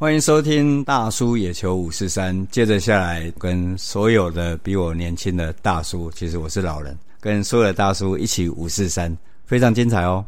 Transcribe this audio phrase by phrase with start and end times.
[0.00, 2.46] 欢迎收听大叔野球五四三。
[2.46, 10.24] 接着下来，跟所有的比我年轻的大叔，其实我是老人，跟所有的大叔一起五四三，非常精彩哦。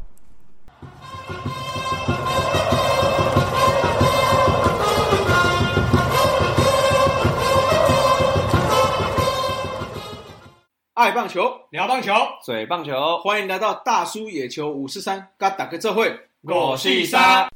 [10.93, 12.13] 爱棒球，聊棒球，
[12.45, 17.49] 嘴棒球，欢迎来到大叔野球五四三，跟打个这会，我是三。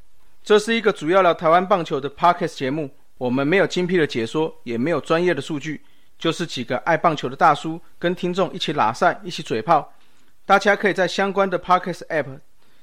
[0.46, 2.88] 这是一个主要聊台湾棒球的 podcast 节目，
[3.18, 5.82] 我们没有精辟的解说，也没有专业的数据，
[6.20, 9.92] 就是几个爱棒球的大叔跟听众一起拉赛，一起嘴炮。
[10.44, 12.38] 大家可以在相关的 podcast app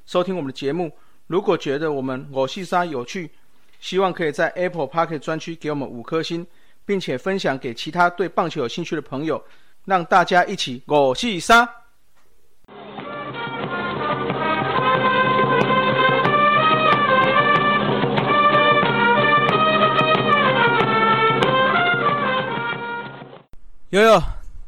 [0.06, 0.92] 收听我们的节目。
[1.28, 3.32] 如果觉得我们我是三有趣，
[3.80, 6.46] 希望可以在 Apple Podcast 专区给我们五颗星，
[6.86, 9.42] 并且分享给其他对棒球有兴趣的朋友。
[9.86, 11.83] 让大家一起我戏杀。
[23.94, 24.20] 悠悠，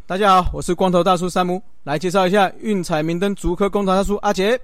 [0.05, 4.55] 大家好，我是光头大叔山姆，来介绍一下运彩明灯竹科工程大叔阿杰。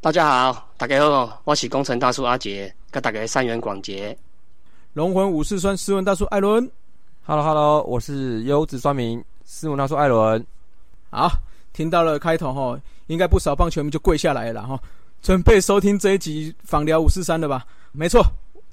[0.00, 4.16] 大家好，大家好，我是工程大叔阿杰，跟大家三元广杰。
[4.94, 6.66] 龙魂武士酸斯文大叔艾伦。
[7.26, 9.22] Hello Hello，我是优质酸民。
[9.44, 10.42] 斯文大叔：“艾伦，
[11.10, 11.30] 好，
[11.74, 14.80] 听到了开头哈，应该不少棒球迷就跪下来了哈，
[15.20, 17.66] 准备收听这一集访聊五四三的吧？
[17.92, 18.24] 没错，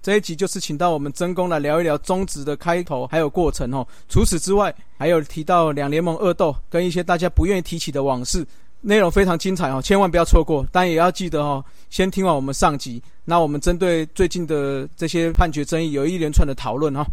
[0.04, 3.88] 这一集就是请到我们真公来聊一聊中职的开头还有过程哦。
[4.10, 8.46] 除此之外，还有提到两联盟恶斗跟一些大家不愿意提起的往事，
[8.82, 10.68] 内容非常精彩哦，千万不要错过。
[10.74, 17.08] 但也要记得哦，先听完我们上集，那我们针对最近的这些判决争议，有一连串的讨论哈。”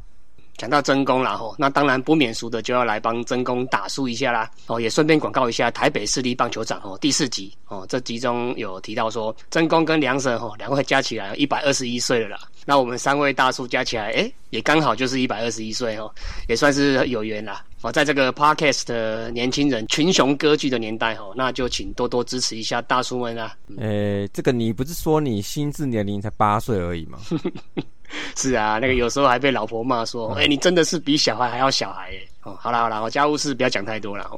[0.60, 16.12] 讲到真功了吼，那当然不免俗的就要来帮真功打输一下啦哦，也顺便广告一下台北市立棒球场哦，第四集哦，这集中有提到说真功跟梁神吼两位加起来一百二十一岁了啦，那我们三位大叔加起来哎，也刚好就是一百二十一岁哦，
[16.46, 23.56] 也算是有缘啦哦，在这个 podcast 的年轻人群雄割据的年代哦，那就请多多支持一下大叔们啊。
[23.78, 27.18] 诶，这个你不是说你心智年龄才八岁而已吗？
[28.36, 34.30] 是啊，那个有时候还被老婆骂说：“哎，你真的是比小孩还要小孩耶！”哦，好了好了，我家务事不要讲太多了。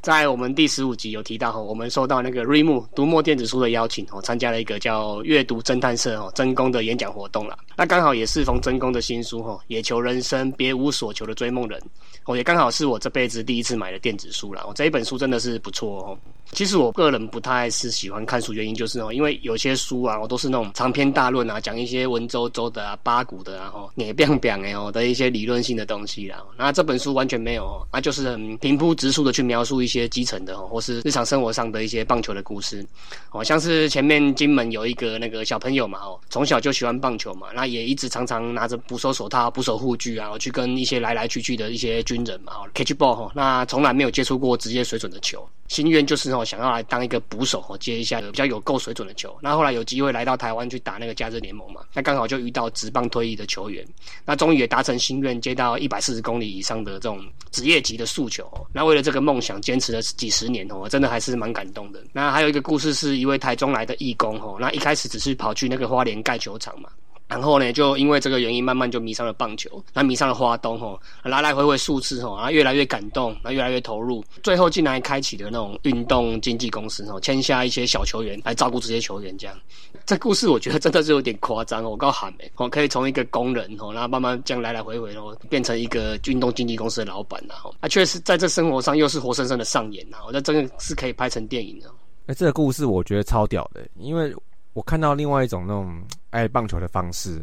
[0.00, 7.58] 在我们第十五集有提到哈，我们收到那个瑞木读墨电子书的邀请哦，参加了一个叫阅读侦探社哦真功的演讲活动了。
[7.76, 11.78] 那刚好也是逢真功的新书哈，野求人生别无所求的追梦人
[12.24, 14.62] 哦，也刚好是我这辈子第一次买的电子书了。
[14.62, 16.18] 哦，这一本书真的是不错哦。
[16.52, 26.42] 其实我个人不太是喜欢看书，原因就是哦，因为有些书啊，我都是那种长篇大论啊，讲一些文绉绉的啊、八股的啊、哦、你变变哎哦的一些理论性的东西啦。
[26.58, 32.84] 那这本书完全没有哦，那就是很平铺直述的去描述一些基层的哦，或是日常生活上的一些棒球的故事。
[33.30, 45.48] 哦，像是前面金门有一个那个小朋友嘛，哦，从小就喜欢棒球嘛，那也一直常常拿着捕手手套、捕手护具啊，去跟一些来来去去的一些军人嘛，哦，catch ball 哈，那从来没有接触过职业水准的球。
[45.70, 49.38] 心愿就是哦，想要来当一个捕手哦，接一下比较有够水准的球。
[49.40, 53.86] 那后来有机会来到台湾去打那个假日联盟嘛，那刚好就遇到职棒退役的球员，
[54.24, 58.50] 那终于也达成心愿，接到一百四十公里以上的这种职业级的诉求。
[58.72, 62.02] 那为了这个梦想，坚持了几十年哦，真的还是蛮感动的。
[62.12, 66.90] 那还有一个故事，是一位台中来的义工哦，那一开始只是跑去那个花莲盖球场嘛。
[67.30, 79.56] 然后呢，就因为这个原因，慢慢就迷上了棒球，那迷上了花东吼，来来回回数次吼，然后越来越感动，然后越来越投入，最后竟然开启了那种运动经纪公司吼，签下一些小球员来照顾这些球员这样。
[80.04, 91.88] 这故事我觉得真的是有点夸张哦，我告喊没，我可以从一个工人吼，然后慢慢这样来来回回哦，变成一个运动经纪公司的老板然后，啊，确实在这生活上又是活生生的上演呐，我觉得真的是可以拍成电影的。
[92.26, 94.34] 哎，这个故事我觉得超屌的，因为。
[94.72, 96.00] 我看到另外一种那种
[96.30, 97.42] 爱棒球的方式，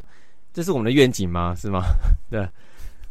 [0.53, 1.53] 这是我们的愿景吗？
[1.55, 1.83] 是吗？
[2.29, 2.47] 对。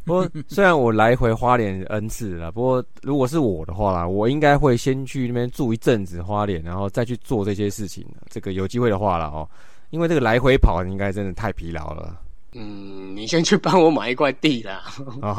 [0.05, 8.07] 不过 虽然我来回花莲 n 次了，不过如果是我的话啦，我应该会先去那边住一阵子花莲，然后再去做这些事情。
[8.31, 9.49] 这个有机会的话了哦，
[9.91, 12.21] 因为这个来回跑应该真的太疲劳了。
[12.59, 14.83] 嗯，你先去帮我买一块地啦。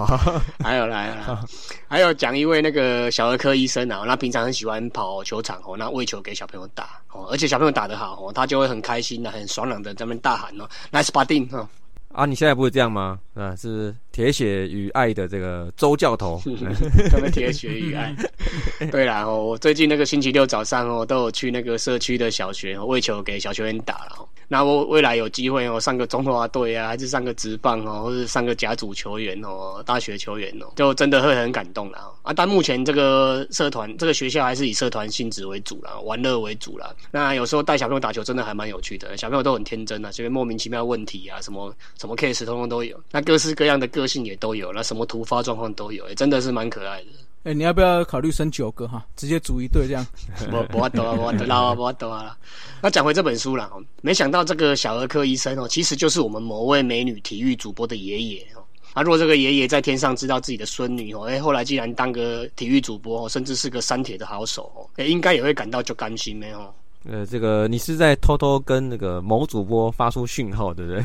[0.63, 1.43] 还有来了，
[1.89, 11.67] 还有讲一位那个小儿科医生啊，那平常很喜欢跑球场哦，那喂球给小朋友打哦，而且小朋友打得好哦，他就会很开心的、很爽朗的在那边大喊哦，Nice batting 哈。
[12.13, 13.19] 啊，你现在不是这样吗？
[13.35, 16.41] 啊，是铁血与爱的这个周教头，
[17.11, 18.15] 他们铁血与爱。
[18.89, 24.27] 对啦，我最近那个星期六早上哦，都有去那个社区的小学为球给小球员打了。
[24.49, 32.33] 那我未来有机会哦，上个中华队啊，还是上个职棒哦，或是上个甲组球员哦，大学球员哦，就真的会很感动了啊！
[32.33, 36.89] 但目前这个社团，这个学校还是以社团性质为主啦，玩乐为主啦。
[37.11, 47.07] 那有时候带小朋友打球，真的还蛮有趣的，小朋友都很天真啊，这边莫名其妙问题啊，什么什么 case 通通都有，那各式各样的个性也都有，那什么突发状况都有，真的是蛮可爱的。
[47.43, 49.05] 哎，你要不要考虑生九个哈？
[49.17, 50.07] 直接组一队这样。
[50.49, 52.37] 不不多啊，不多啊，不多啊。
[52.81, 58.63] 那讲回这本书了哦，没想到这个小儿科医生哦，其实就是我们某位美女体育主播的爷爷哦。
[58.93, 66.73] 啊，如果这个爷爷在天上知道自己的孙女哦，哎，后来既然当个体育主播哦，甚至是个三铁的好手哦，哎，应该也会感到就甘心没有？
[67.09, 71.03] 呃，这个你是在偷偷跟那个某主播发出讯号，对不对？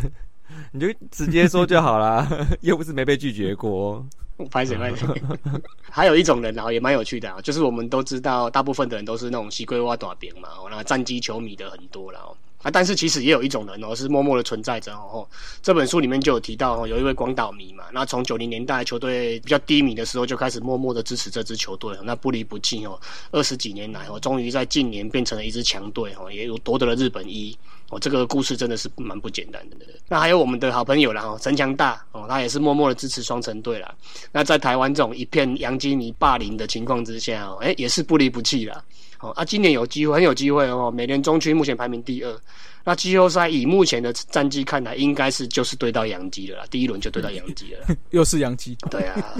[0.72, 2.26] 你就直接说就好啦，
[2.62, 4.04] 又不是没被拒绝过。
[4.50, 5.06] 拍谁 拍谁，
[5.88, 12.18] 还有一种人啊，也蛮有趣的啊，就是我们都知道，大部分的人都是那种西龟挖短饼嘛，那战机球迷的很多了
[12.62, 15.28] 啊，但是其实也有一种人哦，是默默的存在着哦。
[15.62, 22.98] 这本书里面就有提到哦，有一位广岛迷嘛，那从九零年代球队比较低迷的时候就开始默默的支持这支球队，那不离不弃哦，
[23.30, 27.56] 二十几年来哦，终于在近年变成了一支强队哦，也有夺得了日本一。
[27.92, 29.76] 哦，这个故事真的是蛮不简单的。
[30.08, 33.94] 那还有我们的好朋友啦，哦，陈强大哦，他也是默默的支持双城队啦。
[34.32, 38.82] 那在台湾这种一片洋基迷霸凌的情况之下，哦，哎，也是不离不弃啦。
[39.20, 40.90] 哦，啊，今年有机会，很有机会哦。
[40.90, 42.40] 美联中区目前排名第二，
[42.82, 46.64] 那季后赛以目前的战绩看来，应该是就是对到洋基了啦。
[46.70, 48.74] 第一轮就对到洋基了， 又是洋基。
[48.90, 49.36] 对啊。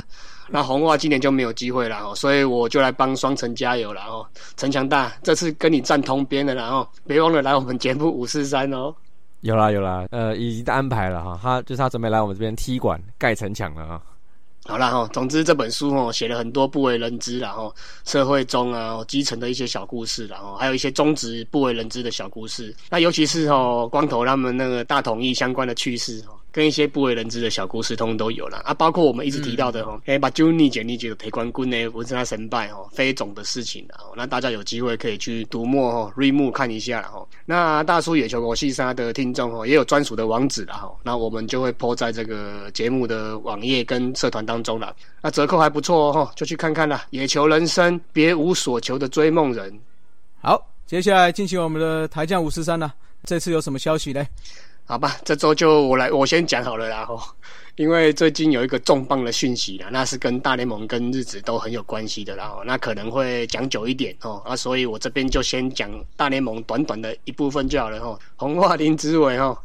[0.53, 4.27] 那红袜今年就没有机会了哦，所以我就来帮双城加油了哦。
[4.57, 8.95] 陈强大，这次跟你站同边的，然后别忘了来我们节目五四三哦。
[9.41, 14.03] 有啦有啦，呃，已经安排了哈，他就是他准备来我们这边踢馆盖城墙了啊。
[14.65, 22.73] 好啦哈，总之这本书哦写了很多不为人知然后社会中啊基层的一些小故事然后还有一些中职不为人知的小故事。
[22.89, 26.39] 那尤其是哦光头他们那个大统一相关的趣事哦。
[26.53, 28.75] 跟一些不为人知的小故事，通通都有了啊！
[28.75, 37.27] 包括我们一直提到的哦，哎，把 Juni 姐、你姐的陪冠军呢，文成他神拜哦，非总的事情啊，那大家有机会可以去读墨哦，瑞木看一下哦。
[37.47, 44.95] 那大叔野球国细沙的听众哦，也有专属的网址了哈，那我们就会铺在这个节目的网页跟社团当中了。
[45.23, 47.07] 那折扣还不错哦，就去看看啦。
[47.11, 49.73] 野球人生，别无所求的追梦人。
[50.41, 52.93] 好，接下来进行我们的台将五四三了，
[53.25, 54.27] 这次有什么消息呢？
[54.84, 57.20] 好吧，这周就我来，我先讲好了啦吼，
[57.76, 68.19] 因为最近有一个重磅的讯息啦，那是跟大联盟跟日子都很有关系的啦吼，那可能会讲久一点哦，啊，所以我这边就先讲大联盟短短的一部分就好了吼。
[68.37, 69.56] 红袜林之伟吼。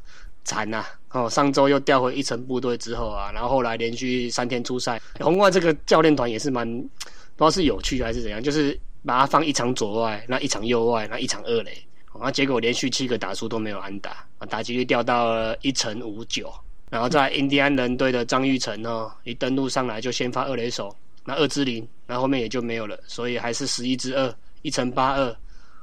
[0.46, 0.82] 惨呐
[1.12, 11.78] 哦，上周又调回一层部队之后啊，然后后来连续三天出赛，红外这个教练团也是蛮不知道是有趣还是怎样，就是把它放一场左外，那一场右外，那一场二垒。
[12.18, 16.52] 然后，结果连续七个打数都没有安打，啊，打击率掉到了一成五九。
[16.90, 25.36] 然后在印第安人队的张玉成呢，一登陆上来就先发二垒手，那二支零，那后面也就没有了，所以还是十一支二，一乘八二。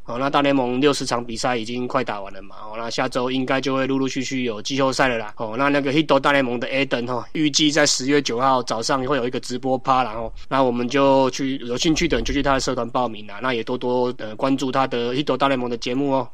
[0.06, 2.56] 哦，那大联盟六十场比赛已经快打完了嘛？
[2.62, 5.33] 哦，那下周应该就会陆陆续续有季后赛了啦。
[5.39, 13.41] 哦，那那个 Hito 大联盟的 Eden 哈，预计在十月九号早上会有一个直播趴，然后那我们就去有兴趣的人就去他的社团报名啦。
[13.43, 16.29] 那也多多呃关注他的 Hito 大联盟的节目哦。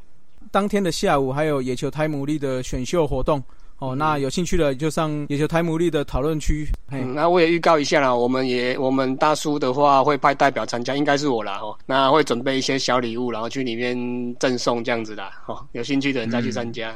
[0.51, 3.41] 当天的下午还有野球台姆利的选秀活动。
[3.81, 6.69] 哦，那有兴趣的就上野球台姆利的讨论区。
[6.91, 11.75] 嗯，那我也预告一下啦，我们也我们大叔的话会派代表参加，应该是我啦哦。
[11.87, 13.97] 那会准备一些小礼物，然后去里面
[14.35, 15.27] 赠送这样子的。
[15.47, 16.93] 哦，有兴趣的人再去参加。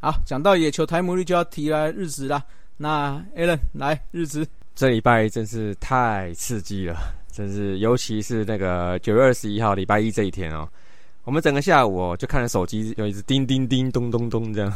[0.00, 2.42] 好，讲到野球台姆利就要提来日子啦。
[2.76, 6.96] 那 Alan 来日子，这礼拜真是太刺激了，
[7.30, 10.68] 真是尤其是那个九月二十一号礼拜一这一天哦，
[11.22, 14.72] 我们整个下午哦就看着手机，有一直叮叮叮咚咚咚这样。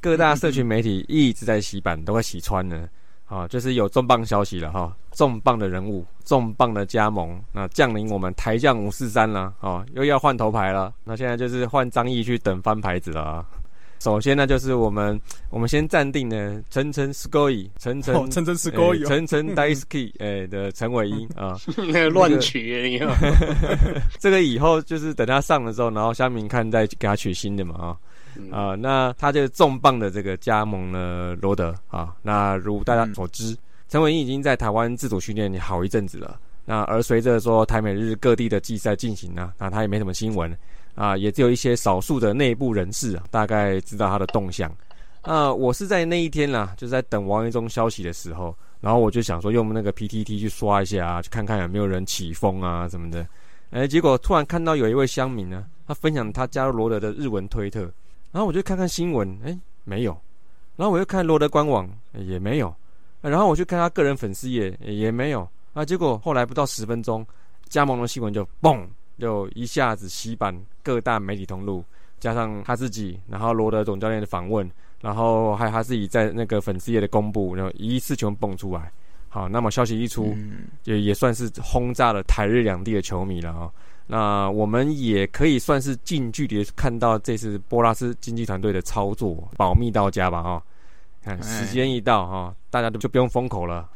[0.00, 2.88] 各大社群媒体一直在洗版，都快洗穿了。
[3.26, 10.94] 啊，就是有重磅消息了哈，重磅的人物，重磅的加盟，那降临我们台将五四三了，哦，又要换头牌了。
[11.04, 13.44] 那现在就是换张毅去等翻牌子了啊。
[14.00, 22.98] 首先呢，就是我们我们先暂定呢，陈陈 s k o y 陈陈陈陈 s k o y 陈陈 Daisky 哎的陈伟英 啊，那个乱取你
[24.18, 27.96] 这个以后就是等他上了之后，然后香明看再给他取新的嘛啊。
[28.52, 32.14] 啊，那他就是重磅的这个加盟了罗德啊。
[32.22, 33.56] 那如大家所知，
[33.88, 36.38] 陈伟英已经在台湾自主训练好一阵子了。
[36.64, 40.54] 那而随着说台美日各地的季赛进行呢，那他也没什么新闻
[40.94, 44.70] 啊，也只有一些少数的内部人士啊，大概知道他的动向。
[45.22, 53.26] 啊，我是在那一天啦，就是在等王一中消息的时候，然后我就想说用那个 PTT 去刷一下啊，去看看有没有人起风啊什么的。
[53.70, 57.90] 哎，结果突然看到有一位乡民呢，他分享他加入罗德的日文推特。
[58.30, 60.16] 然后我就看看新闻，哎，没有。
[60.76, 62.74] 然后我又看罗德官网，也没有。
[63.20, 65.48] 然后我去看他个人粉丝页，也没有。
[65.72, 67.26] 啊，结果后来不到十分钟，
[67.68, 68.86] 加盟的新闻就嘣，
[69.18, 71.84] 就一下子洗版各大媒体通路，
[72.20, 74.70] 加上他自己，然后罗德总教练的访问，
[75.00, 78.90] 然后还有他自己在那个粉丝页的公布，然后一次全蹦出来。
[79.28, 80.34] 好，那么消息一出，
[80.84, 83.70] 也也算是轰炸了台日两地的球迷了啊。
[84.08, 90.62] 那我们也可以算是近距离看到这次波拉斯经济团队的操作，保密到家吧哈。
[91.22, 93.86] 看时间一到哈，大家都就不用封口了。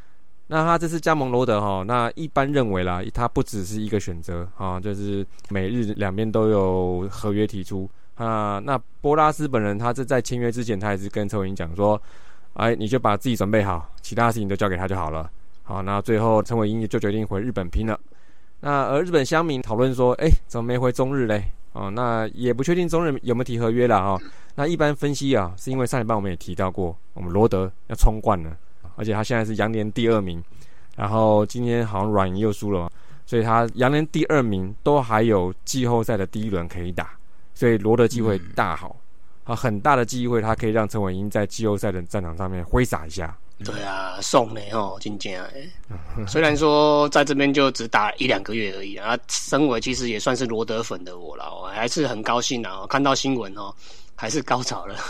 [0.47, 8.59] 那他这次加盟罗德哈，那一般认为啦，他不只是一个选择啊，就是美日两边都有合约提出啊。
[8.59, 11.99] 那波拉斯本人他是在签约之前，他也是跟陈伟霆讲说，
[12.53, 15.27] 哎，你就把自己准备好，其他事情都交给他就好了。
[15.63, 17.99] 好，那最后陈伟霆就决定回日本拼了。
[18.65, 21.51] 那而日本乡民讨论说，哎，怎么没回中日嘞？
[21.73, 24.17] 哦，那也不确定中日有没有提合约了哈。
[24.55, 28.55] 那一般分析啊，是因为上一半我们也提到过，我们罗德要冲冠了，
[28.95, 30.41] 而且他现在是羊年第二名，
[30.95, 32.89] 然后今天好像软银又输了，
[33.25, 37.09] 所以他羊年第二名都还有季后赛的第一轮可以打，
[37.53, 38.95] 所以罗德机会大好，
[39.43, 43.35] 啊，很大的机会，他可以让陈伟英在季后赛的战场上面挥洒一下。
[43.63, 45.49] 对啊，送呢哦，金剑哎，
[46.27, 53.73] 虽然说在这边就只打一两个月而已啊，身为其实也算是罗德粉的我了，我还是很高兴啊，看到新闻哦，
[54.15, 54.95] 还是高潮了。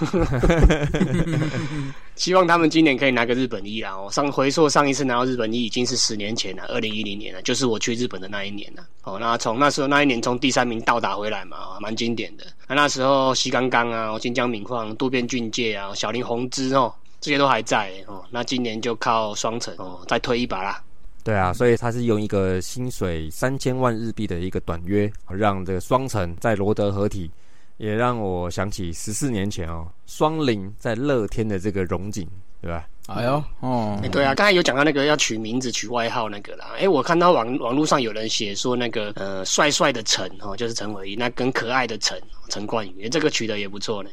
[2.15, 3.95] 希望他们今年可以拿个日本一啦！
[3.95, 8.85] 哦，上回溯上一次拿到日本一已经是十年前了，二零一零年了，就是我去日本的那一年了。
[9.01, 12.45] 哦，那从那时候那一年从第三名倒打回来嘛，蛮经典的。
[12.67, 16.93] 那那时候西刚刚啊，金江敏矿、渡边俊介啊，小林宏之哦。
[17.23, 20.83] 这些都还在哦，那今年就靠双城哦，再推一把啦。
[21.23, 27.31] 对啊，所以他是用一个薪水三千万日币的一个短约，让这个双城在罗德合体，
[27.77, 32.27] 也让我想起十四年前哦，双林在乐天的这个荣景，
[32.61, 32.85] 对吧？
[33.07, 36.71] 哎呦，哦，对啊，刚才有讲到那个要取名字、取外号那个啦。
[36.77, 44.09] 哎，我看到网网络上有人写说那个呃，帅帅的陈哦，就是陈伟，那跟可爱的陈陈冠宇，这个取的也不错呢。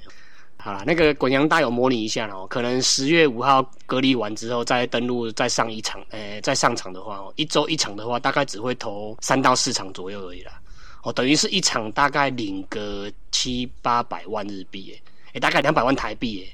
[0.62, 10.52] 好啦，那个滚阳大有模拟一下哦，可能十月五号隔离完之后再登录再上一场，诶，再上场的话哦，一周一场的话，大概只会投三到四场左右而已啦。
[11.02, 15.02] 哦，等于是一场大概领个七八百万日币，诶，
[15.34, 16.46] 诶，大概两百万台币，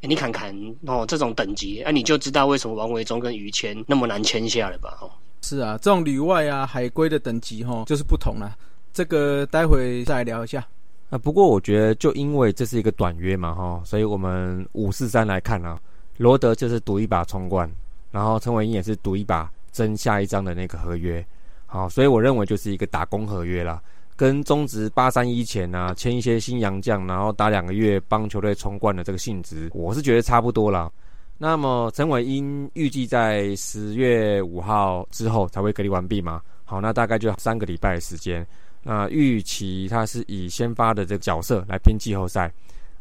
[0.00, 0.54] 诶，你看看
[0.86, 4.96] 哦，这种等级，那你就知道为什么王维忠跟于谦那么难签下了吧？
[5.02, 5.10] 哦，
[5.42, 8.56] 是啊，这种旅外啊、海归的等级哈，就是不同了。
[8.92, 10.66] 这个待会再聊一下。
[11.10, 15.76] 啊，不过我觉得就因为这是一个短约嘛，哈，所以我们五四三来看啊，
[16.16, 17.68] 罗德就是赌一把冲冠，
[18.12, 21.24] 然后陈伟英也是赌一把争下一张的那个合约，
[21.66, 23.82] 好，所以我认为就是一个打工合约啦，
[24.14, 30.92] 跟中职八三一前啊签一些新洋将，然后打两个月帮球队冲冠的这个性质，我是觉得差不多了。
[31.38, 38.46] 那么陈伟英预计在十月五号之后才会隔离完毕嘛，好，那大概就三个礼拜的时间。
[38.82, 42.50] 那预期他是以先发的这个角色来拼季后赛，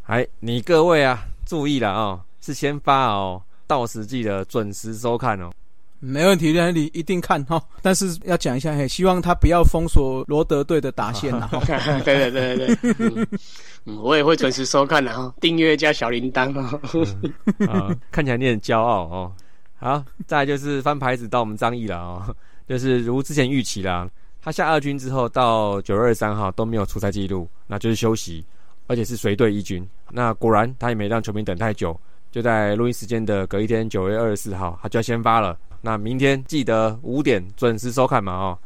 [0.08, 5.50] 哎，你各位啊，注意了啊，是先发哦，到时记得准时收看哦。
[6.02, 7.62] 没问题，那你一定看哈。
[7.82, 11.50] 但是要讲一下，嘿，希望他不要封锁罗德队的打线啊。
[12.06, 13.28] 对对对对对，
[13.86, 17.68] 嗯，我也会准时收看的哈，订阅加小铃铛哦。
[17.68, 19.32] 啊，看起来你很骄傲哦。
[19.78, 22.36] 好，再就是翻牌子到我们张毅了哦，
[22.68, 24.10] 就是如之前预期啦。
[24.50, 28.44] 他下二军之后，到九月二十三号都没有出赛记录，那就是休息，
[28.88, 29.88] 而且是随队一军。
[30.10, 31.96] 那果然他也没让球迷等太久，
[32.32, 35.56] 就在录音时间的隔一天，九月二十四号，他就要先发了。
[35.82, 38.58] 那明天记得五点准时收看嘛哦。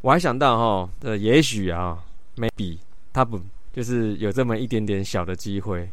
[0.00, 2.02] 我还想到哈，呃，也许啊
[2.34, 2.76] ，maybe
[3.12, 3.40] 他不
[3.72, 5.88] 就是有这么一点点小的机会。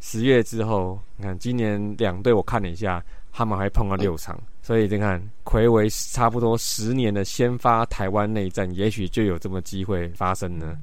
[0.00, 4.38] 十月之后，你看今年两队我看了一下，他们还碰了六场。
[4.64, 10.74] 所以你看，魁为差不多十年的先发台湾内战，也许就有这么机会发生呢。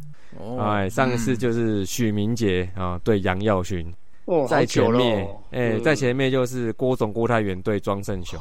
[0.60, 3.92] 哎，上一次就是许明杰啊对杨耀勋，
[4.48, 8.40] 在前面，哎，在前面就是郭总郭泰元对庄胜雄。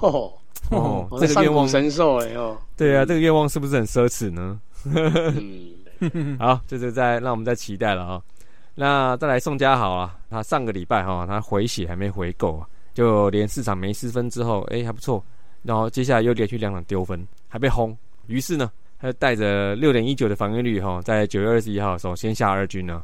[0.69, 2.55] 哦，这个愿望神兽哎哦。
[2.77, 4.61] 对啊，这个愿望是不是很奢侈呢？
[6.39, 8.23] 好，就是在让我们再期待了啊。
[8.75, 12.69] 那再来宋家豪啊，他上个礼拜哈，他回血还没回够啊。
[12.95, 15.25] 就连四场没失分之后，哎还不错，
[15.63, 23.03] 然后接下来又连续两场丢分，还被轰，于是呢，他就带着六点一九的防御率哈，在九月二十一号的时候先下二军呢。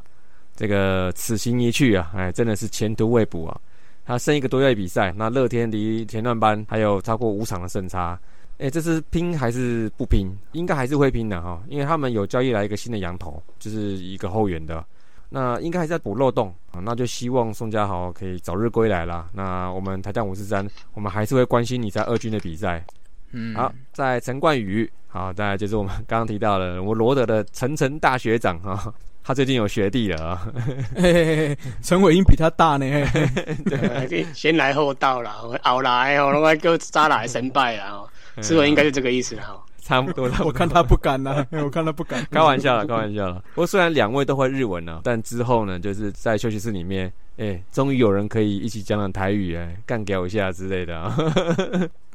[0.55, 3.61] 这个此行一去啊，哎真的是前途未卜啊。
[4.05, 8.19] 他剩一个多月比赛，那乐天离前段班还有超过五场的胜差，
[8.57, 10.29] 哎这是拼还是不拼？
[10.53, 14.83] 应该还是会拼的哈，因为他们有交易来一个新的羊头，就是一个后援的。
[15.29, 19.27] 那应该还在补漏洞啊，那就希望宋家豪可以早日归来啦。
[19.33, 22.83] 那我们台将五四三，我们还是会关心你在二军的比赛。
[23.31, 30.47] 嗯，好，在陈冠宇，好，再来就是我们刚刚提到的我罗德的陈晨大学长哈，他最近有学弟了啊，
[30.95, 38.09] 嘿嘿嘿，陈伟英比他大呢，嘿嘿对，先来后到啦，后来哦，那个渣来神拜啦，哦，
[38.41, 39.61] 是不是应该是这个意思哈？
[39.87, 40.35] 差不多 了。
[40.43, 43.41] 我看他不敢呐， 我看他不敢，开玩笑了， 开玩笑了。
[43.55, 51.15] 不过虽然两位都会日文呢，但之后呢，就是在休息室里面，哎，终于有人可以一起讲讲台语，哎，干掉一下之类的啊。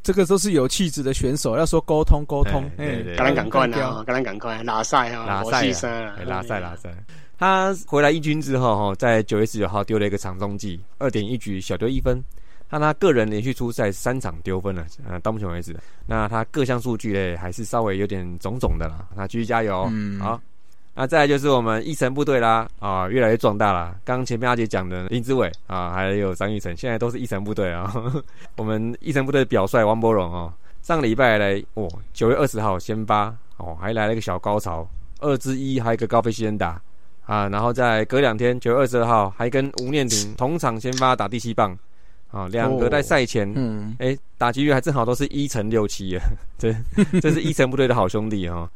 [0.02, 5.62] 这个都是有气质的选手，要说沟通沟通，对对，赶紧赶快啊，赶紧赶快拉赛啊，拉赛，
[6.26, 6.90] 拉赛拉赛。
[7.38, 12.22] 他回来一军之后哈，在九月十九号丢了一个场中计，二点一局小丢一分。
[12.72, 15.76] 那他个人连续出赛三场丢分了，呃，到目前为止，
[16.06, 19.06] 那他各项数据嘞还是稍微有点肿肿的啦。
[19.14, 20.40] 那继续加油，嗯，好。
[20.94, 23.94] 那再来就是我们一城部队啦，啊，越来越壮大了。
[24.04, 27.94] 刚前面阿杰讲的林志伟啊，还有张玉成，现在都是一城部队啊。
[28.56, 34.88] 我们一城部队的表率王柏荣哦，上个礼拜来，哦，九月二十号先发哦，还来了一个小高潮，
[35.20, 36.80] 二之一还有一个高飞先打
[37.26, 41.74] 啊，然后再隔两天九月二十二号还跟吴念婷同场先发打第七棒
[42.32, 46.22] 啊，两个在赛前，嗯，哎，打击率还正好都是一乘六七啊，
[46.58, 46.74] 这
[47.20, 48.68] 这是一乘部队的好兄弟哈。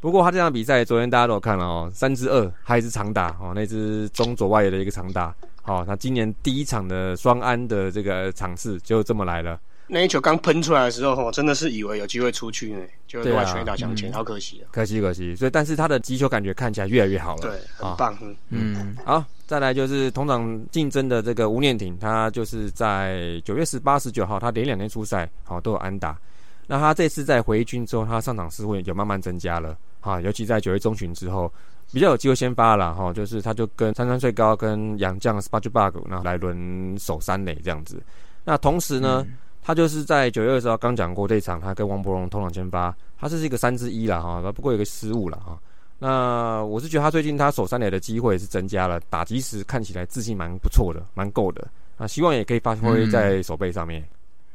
[0.00, 9.58] 不过他这场比赛，昨天大家都有看了哦，三支二，还是长打哦，那支中左外野的一个长打，好，他今年第一场的双安的这个场次就这么来了。
[9.86, 15.36] 那一球刚喷出来的时候，哦，真的是以为有机会出去呢，就外全打向前，好可惜啊，可惜可惜。
[15.36, 18.16] 所以，但是他的击球感觉看起来越来越好了，对，很棒。
[18.48, 26.18] 嗯，好，再来就是同场竞争的这个吴念挺，他就是在九月十八、十九号，他连两天出赛，好都有安打。
[26.66, 29.76] 那他这次在回军之后，他上场次数有慢慢增加了。
[30.00, 31.52] 哈，尤其在九月中旬之后，
[31.92, 38.02] 比较有机会先发了哈，就是他就跟三三岁高跟杨将 s p a g Bug 那来轮守三垒这样子。
[38.46, 39.26] 那同时呢，
[39.64, 45.58] 他就是在九月二十号刚讲过这场，他跟王伯荣同场先发，他这是一个三之一了哈，不过有个失误了哈。
[45.98, 51.66] 那我是觉得他最近他守三垒的机会是增加了，打击时看起来自信蛮不错的，蛮够的。
[51.96, 54.04] 那希望也可以发挥在手背上面。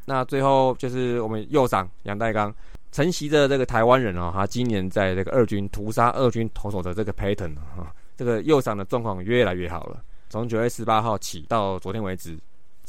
[0.05, 2.53] 那最后就是我们右上杨代刚。
[2.91, 10.01] 承袭着这个台湾人哦，他今年在这个二军屠杀二军投手的这个 pattern 啊，这个右上的状况越来越好了。
[10.27, 12.35] 从九月十八号起到昨天为止，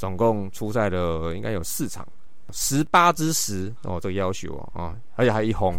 [0.00, 2.08] 总共出赛了应该有四场，
[2.52, 5.76] 十八之十哦，这个要求哦啊，而且还一轰。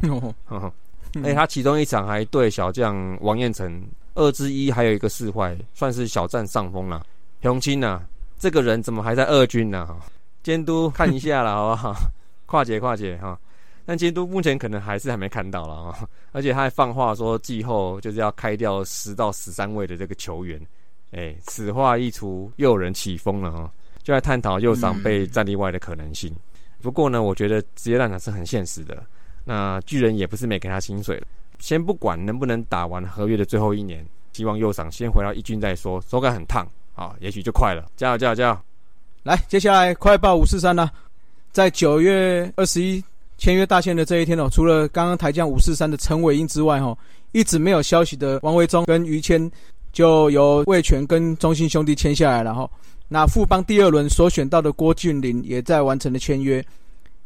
[1.23, 7.03] 哎，他其中一场还对小将王彦成二之一，还有一个四坏，算是小占上风了。
[7.41, 8.05] 雄青啊，
[8.37, 9.89] 这个人怎么还在二军呢？
[10.43, 11.95] 监督看一下了，好不好？
[12.45, 13.35] 跨界跨界哈。
[13.83, 20.61] 但监督目前可能还是还没看到了啊，而且他还放话说季后就是要开掉十到十三位的这个球员，
[21.09, 23.71] 哎，此话一出，又有人起风了哈，
[24.03, 26.33] 就在探讨右上被战力外的可能性。
[26.81, 29.03] 不过呢，我觉得职业战场是很现实的，
[29.45, 31.27] 那巨人也不是没给他薪水了。
[31.59, 36.01] 先不管能不能打完合约的最后一年，希望右上先回到一军再说。
[36.09, 37.85] 手感很烫啊，也许就快了。
[37.95, 38.57] 加油加油加油！
[39.23, 40.89] 来，接下来快报五四三呢，
[41.51, 43.03] 在九月二十一。
[43.37, 46.95] 签约大限的这一天哦，除了刚刚台将五四三的陈伟英之外，哈，
[47.31, 49.51] 一直没有消息的王维忠跟于谦，
[49.91, 52.69] 就由魏权跟中信兄弟签下来了哈。
[53.13, 56.65] 那富邦第二轮所选到的郭俊麟也在完成了签约，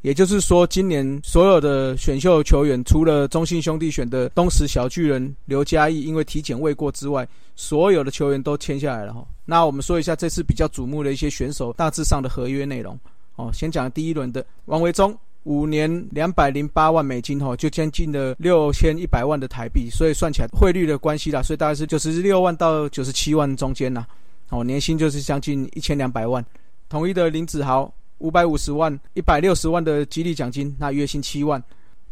[0.02, 9.24] 也就是说，今年所有的选秀球员，除了中信兄弟选的东石小巨人刘嘉义，因为体检未过之外，所有的球员都签下来了哈。
[9.46, 13.00] 那我们说一下这次比较瞩目的一些选手大致上的合约内容
[13.36, 13.52] 哦。
[13.54, 15.16] 先讲第一轮的王维忠。
[15.44, 24.04] 五年两百零八万美金，吼，就将近了六千一百万的台币，所以算起来汇率的关系啦，所以大概是九十六万到九十七万中间呐，
[24.50, 26.46] 哦，年薪就是将近一千两百万。
[26.88, 31.62] 统一的林子豪五百五十万，一百六十万的激励奖金，那月薪七万。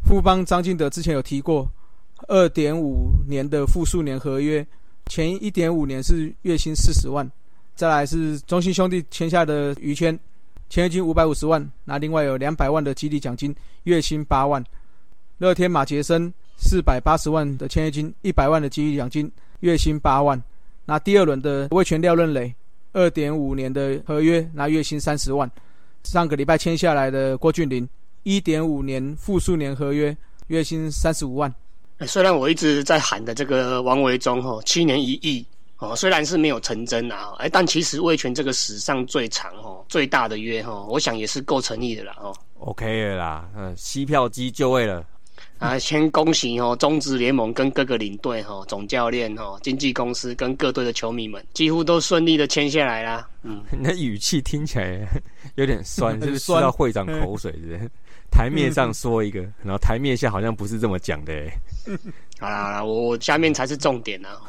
[0.03, 1.69] 富邦张进德之前有提过，
[2.27, 4.65] 二点五年的复数年合约，
[5.07, 7.29] 前一点五年是月薪四十万。
[7.75, 10.17] 再来是中信兄弟签下的于谦。
[10.69, 14.63] 签约金五百五十万，那另外有两百万的激励奖金，月薪八万。
[15.37, 20.41] 乐天马杰森四百八十万的签约金，一百万的激励奖金，月薪八万。
[20.85, 22.53] 那第二轮的魏全廖任磊，
[22.91, 25.49] 二点五年的合约，那月薪三十万。
[26.03, 27.87] 上个礼拜签下来的郭俊麟，
[28.23, 30.15] 一点五年复数年合约，
[30.47, 31.53] 月薪三十五万。
[32.07, 35.45] 虽然我一直在喊的这个王维忠吼，七年一亿。
[35.77, 42.33] 哦，虽然是没有成真啊，哎，但其实魏权这个史上最长、哦最大的约，哈，我想也是够诚意的啦，哦。
[42.59, 45.05] OK 了啦，嗯，吸票机就位了。
[45.59, 53.27] 啊，先恭喜哦，中职联盟跟各个领队哈、总教练哈、经纪公司跟各队的球迷们，几乎都顺利的签下来啦。
[53.43, 55.07] 嗯， 你的语气听起来
[55.55, 57.51] 有点酸，就 是不是吃酸到会长口水？
[57.53, 57.91] 是不是？
[58.29, 61.53] 台面上说一个，然后台面下好像不是这么讲的、欸。
[62.39, 64.41] 好啦好啦，我我下面才是重点啊。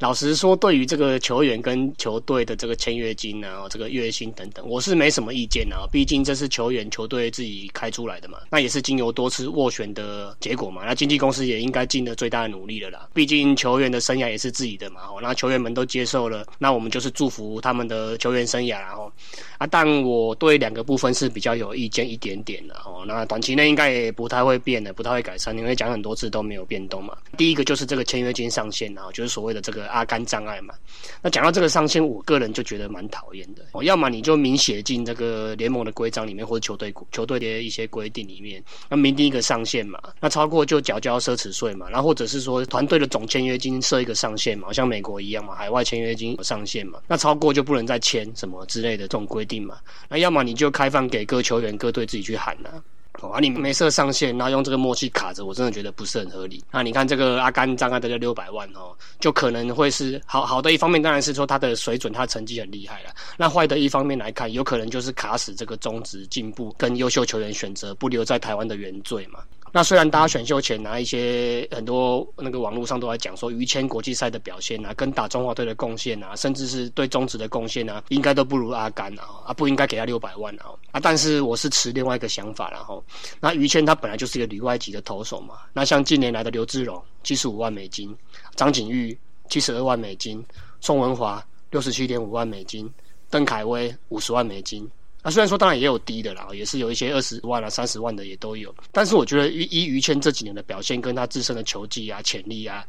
[0.00, 5.88] 老实说，对于这个球员跟球队的这个签约金啊、这个月薪等等，我是没什么意见啊。
[5.90, 10.82] 毕竟这是球员、球队自己开出来的嘛，那也是经由多次斡旋的结果嘛。
[10.86, 13.08] 那经纪公司也应该尽了最大的努力了啦。
[13.12, 19.10] 毕竟球员的生涯也是自己的嘛，哦，那球员们都接受了，那我们就是祝福他们的球员生涯然后
[19.58, 23.04] 啊，但我对两个部分是比较有意见一点点的哦。
[23.04, 27.18] 那短期内应该也不太会变的，不太会改善，因为讲很多次都没有变动嘛。
[27.36, 30.74] 第一个就是这个签约金上限啊，就是所谓的这个阿甘障碍嘛。
[31.22, 33.82] 那讲到这个上限，我个人就觉得蛮讨厌的哦。
[33.82, 40.00] 要么你就明写进这个联盟的规章里面，或者球队球队的一些规定里面，那明定一个上限嘛。
[40.20, 41.88] 那超过就缴交奢侈税嘛。
[41.90, 47.00] 然后或者是说团队的总签约金设一个上限嘛，像美国一样嘛，海外签约金有上限嘛。
[47.06, 49.78] 那超过就不能再签什么之类的这种规定嘛。
[50.08, 52.82] 那要么你就开放给各球员、各队自己去喊啊。
[53.20, 56.62] 哦，啊，你没设上限，然后用这个默契卡着，我真的觉得不是很合理。
[56.70, 63.10] 那你看这个阿甘障碍的这六百万哦，就可能会是好好的一方面，当然是说他的水准、他成绩很厉害了。
[63.36, 69.40] 那坏的一方面来看，有可能就是卡死这个中职进步跟优秀球员选择不留在台湾的原罪嘛。
[69.72, 81.00] 那虽然大家选秀前拿、一些很多那个网络上都在讲说于谦国际赛的表现啊，跟打中华队的贡献啊，甚至是对中职的贡献啊，应该都不如阿甘啊，啊不应该给他六百万啊啊！
[81.00, 83.04] 但是我是持另外一个想法然后，
[83.40, 88.14] 那于谦他本来就是一个旅外籍的投手嘛，那像近年来的刘志荣七十五万美金，
[88.54, 89.16] 张景玉
[89.48, 90.44] 七十二万美金，
[90.80, 92.90] 宋文华六十七点五万美金，
[93.30, 94.88] 邓凯威五十万美金。
[95.30, 102.86] 虽然说当然也有低的啦，也是有一些二十万啊、三十万的也都有，但是我觉得依依于谦这几年的表现跟他自身的球技啊、潜力啊，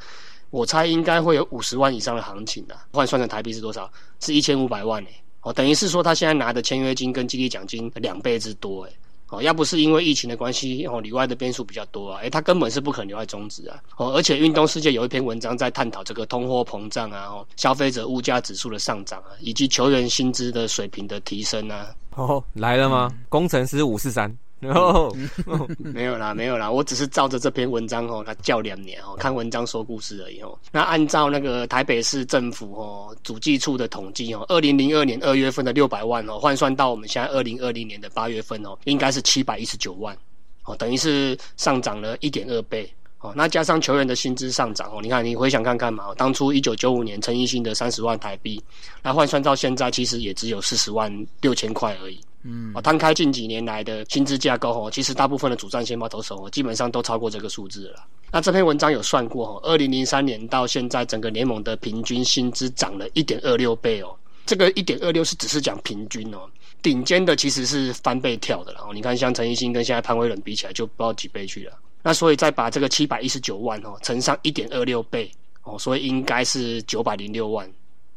[0.49, 3.91] 我猜应该会有五十万以上的行情的、换算成台币是多少？
[4.19, 5.09] 是一千五百万诶、
[5.41, 8.93] 哦，等于是说他现在拿的签约金跟激励奖金两倍之多诶、
[9.29, 23.11] 哦，要不是因为疫情的关系，哦，里外的变数比较多啊，诶，他根本是不可能留在中职啊，哦，而且运动世界有一篇文章在探讨这个通货膨胀啊，消费者物价指数的上涨啊，以及球员薪资的水平的提升啊，哦，来了吗？
[23.29, 25.15] 工程师五四三，然后
[25.79, 30.57] 没有啦，没有啦，我只是照着这篇文章哦，他叫两年哦，看文章说故事而已哦。
[30.71, 40.17] 那按照那个台北市政府哦主计处的统计哦，二零零二年二月份的六百万哦，换算到我们现在二零二零年的八月份哦，应该是七百一十九万
[40.65, 42.91] 哦，等于是上涨了一点二倍。
[43.21, 48.61] 哦，那加上球员的薪资上涨哦，你看你回想看看嘛，当初一九九五年陈奕迅的三十万台币，
[49.03, 52.19] 那换算到现在其实也只有四十万六千块而已。
[52.43, 58.05] 嗯，哦，摊开近几年来的薪资架构哦，其实大部分的主战先发投手哦，基本上都超过这个数字了。
[58.31, 64.15] 那这篇文章有算过哦，二零零三年到现在，整个联盟的平均薪资涨了一点二六倍哦。
[64.45, 66.39] 这个一点二六是只是讲平均哦，
[66.81, 68.79] 顶尖的其实是翻倍跳的了。
[68.87, 71.73] 哦，你看像陈奕迅跟现在潘威伦比起来，就不知道几倍去了。
[72.01, 75.29] 那所以再把这个七百一十九万哦乘上一点二六倍
[75.63, 77.69] 哦，所以应该是九百零六万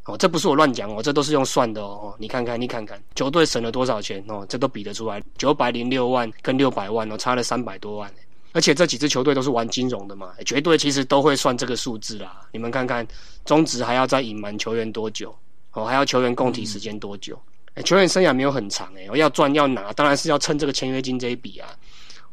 [0.05, 2.15] 哦，这不是我乱讲哦，这都是用算的哦。
[2.17, 8.11] 你看看，你看看，球队省了多少钱哦，这都比得出来，九百零六万跟六百万哦，差了三百多万。
[8.53, 12.41] 而且这几支球队都是玩金融的嘛，绝对其实都会算这个数字啦。
[12.51, 13.07] 你们看看，
[13.45, 15.35] 中职还要再隐瞒球员多久
[15.71, 17.37] 哦，还要球员供体时间多久？
[17.73, 21.69] 哎，球员生涯没有很长诶，我要赚要拿，当然是要趁这个签约金这一笔啊。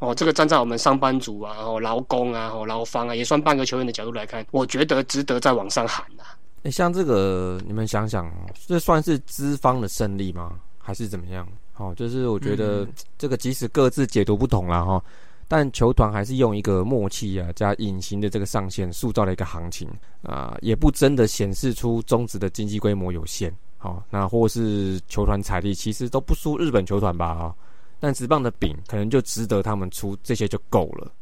[0.00, 6.36] 哦，这个站在我们上班族啊，哦，劳工啊，哦，劳方啊，也算半个球员的角度来看，我觉得值得再往上喊啊。
[6.62, 8.30] 诶像这个，你们想想，
[8.66, 10.54] 这算是资方的胜利吗？
[10.78, 11.46] 还是怎么样？
[11.76, 15.02] 哦，就是我觉得这个即使各自解读不同啦，哈，
[15.46, 19.86] 但球团还是用一个默契啊加隐形的这个上限，塑造了一个行情
[20.22, 23.54] 啊，也不真的显示出中职的经济规模有限。
[23.76, 27.26] 好，那或是球团财力其实都不输日本球团吧？
[27.26, 27.54] 啊。
[28.00, 31.12] 但直棒的饼可能就值得他们出这些就够了。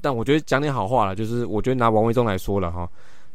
[0.00, 2.88] 但我觉得讲点好话了，就是我觉得拿王维忠来说了哈，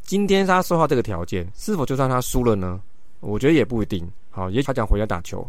[0.04, 2.80] 今天他说话这个条件，是否就算他输了呢？
[3.20, 4.10] 我觉得也不一定。
[4.30, 5.46] 好，也许他想回家打球。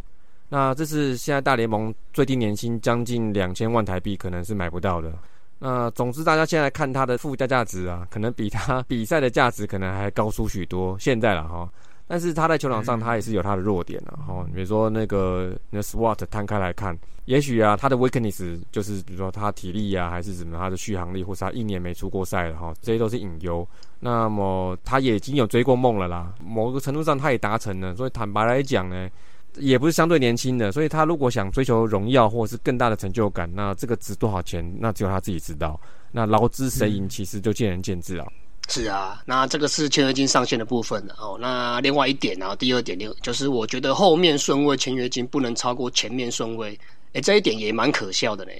[0.48, 5.12] 那这是现在大联盟最低年薪将近两千万台币，可能是买不到的。
[5.58, 10.98] 那总之，大家现在看他的附加价值啊，可能比他 比赛的价值可能还高出许多。
[10.98, 11.68] 现在了哈。
[12.06, 14.46] 但是他在球场上，他也是有他的弱点的哈。
[14.54, 23.66] 比如说那个那 SWAT 摊开来看，也许啊，他的 weakness 就是比如说他体力啊，还是什么他的续航力，或是他一年没出过赛了哈，这些都是隐忧。
[24.00, 27.96] 那么他也已经有追过梦了啦，某个程度上他也达成了。
[27.96, 29.08] 所以坦白来讲呢，
[29.56, 35.80] 也不是相对年轻的，所以他如果想追求荣耀或者是更大的成就感，那这个值多少钱，那只有他自己知道。
[36.12, 38.30] 那劳资谁赢，其实就见仁见智了。
[38.68, 41.36] 是啊，那这个是签约金上限的部分哦。
[41.40, 46.78] 那另外一点呢，第二点就就是我觉得后面顺位签约金不能超过前面顺位，
[47.12, 48.52] 哎，这一点也蛮可笑的呢。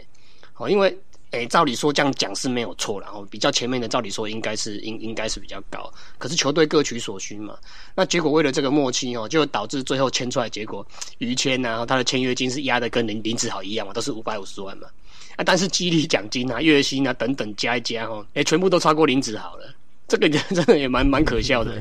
[0.57, 0.97] 哦，因为。
[1.31, 7.59] 哎，照理说这样讲是没有错，然后比较前面的，照理说应该是应应该是比较高，可是球队各取所需嘛。
[7.93, 10.87] 那结果为了这个默契哦，就导致最后签出来结果，
[11.19, 14.87] 于谦然他的签约金是压的跟林林子豪一样嘛，都是五百五十万嘛。
[15.35, 19.74] 啊，但是激励奖金啊、月薪啊等等加一加哦，哎，全部都超过林子豪了。
[20.07, 21.73] 这个真的也蛮蛮可笑的，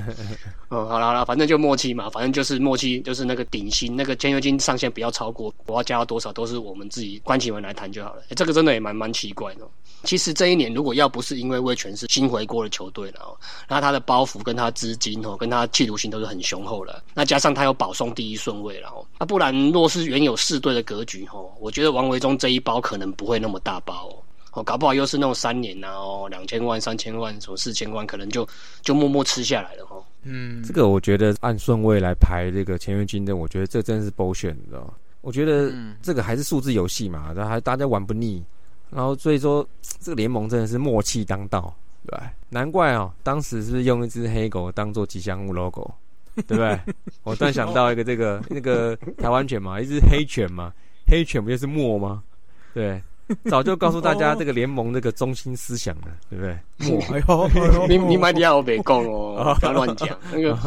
[0.69, 8.23] 嗯， 好了好了，反正就默契嘛，反正就是默契，就是那个顶薪，那个签约金上限不要超过，我要加到多少都是我们自己关起门来谈就好了。
[8.36, 9.67] 这个真的也蛮蛮奇怪的。
[10.03, 13.36] 其实这一年如果要不是因为魏权是新回国的球队了哦，
[13.67, 17.03] 那他的包袱跟他资金哦，跟他企图心都是很雄厚了。
[17.13, 24.09] 那加上他有保送第一顺位了哦，那不然若是原有四队的格局哦，我觉得王维忠这一包可能不会那么大包。
[24.54, 24.62] 哦。
[24.62, 28.48] 哦，搞不好又是那种三年呐，哦，两千万、三千万，什么四千万，可能就
[28.82, 29.98] 就默默吃下来了哈。
[30.24, 34.82] 嗯，这个我觉得按顺位来排这个签约金的，我觉得这真是剥选的。
[35.22, 38.44] 我觉得这个还是数字游戏嘛，然后还大家玩不腻，
[38.89, 39.68] 然后所以说
[40.00, 41.74] 这个联盟真的是默契当道，
[42.06, 45.89] 对难怪哦，当时是用一只黑狗当做吉祥物 logo，
[46.36, 46.80] 对不对？
[47.24, 50.74] 我突然想到一个这个那个台湾犬嘛，一只黑犬嘛，
[51.08, 52.22] 黑犬不就是墨吗？
[52.74, 53.02] 对。
[53.49, 57.88] 早就告诉大家这个联盟那个中心思想了，对不对？
[57.88, 60.09] 你你买底下我别讲哦，不要乱讲。
[60.31, 60.57] 那个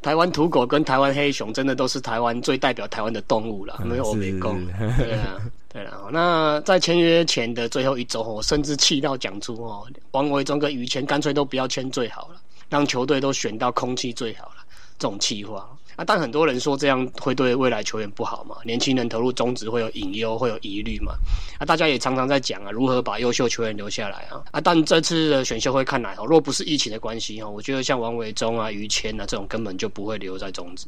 [0.00, 4.66] 台湾土狗跟台湾黑熊真的都是台湾最代表台湾的动物了， 没有我别讲。
[4.96, 5.40] 对啊，
[5.72, 5.98] 对啊。
[6.12, 12.36] 那在签约前的最后一周，我甚至气到讲出哦，王维忠跟于谦干脆都不要签最好了，
[12.68, 14.64] 让球队都选到空气最好了，
[14.98, 15.68] 这种气话。
[15.96, 18.56] 啊，但很多人说这样会对未来球员不好嘛？
[18.64, 21.14] 年轻人投入中职会有隐忧，会有疑虑嘛？
[21.58, 24.42] 啊，大家也常常在讲啊，如何把优秀球员留下来啊？
[24.50, 30.86] 啊，但这次的选秀会看来哦，若不是疫情的关系哦，我觉得像王维忠啊、于谦啊这种根本就不会留在中职。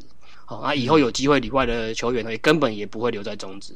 [0.48, 3.72] 哦啊，以后有机会里外的球员呢，也根本也不会留在中职。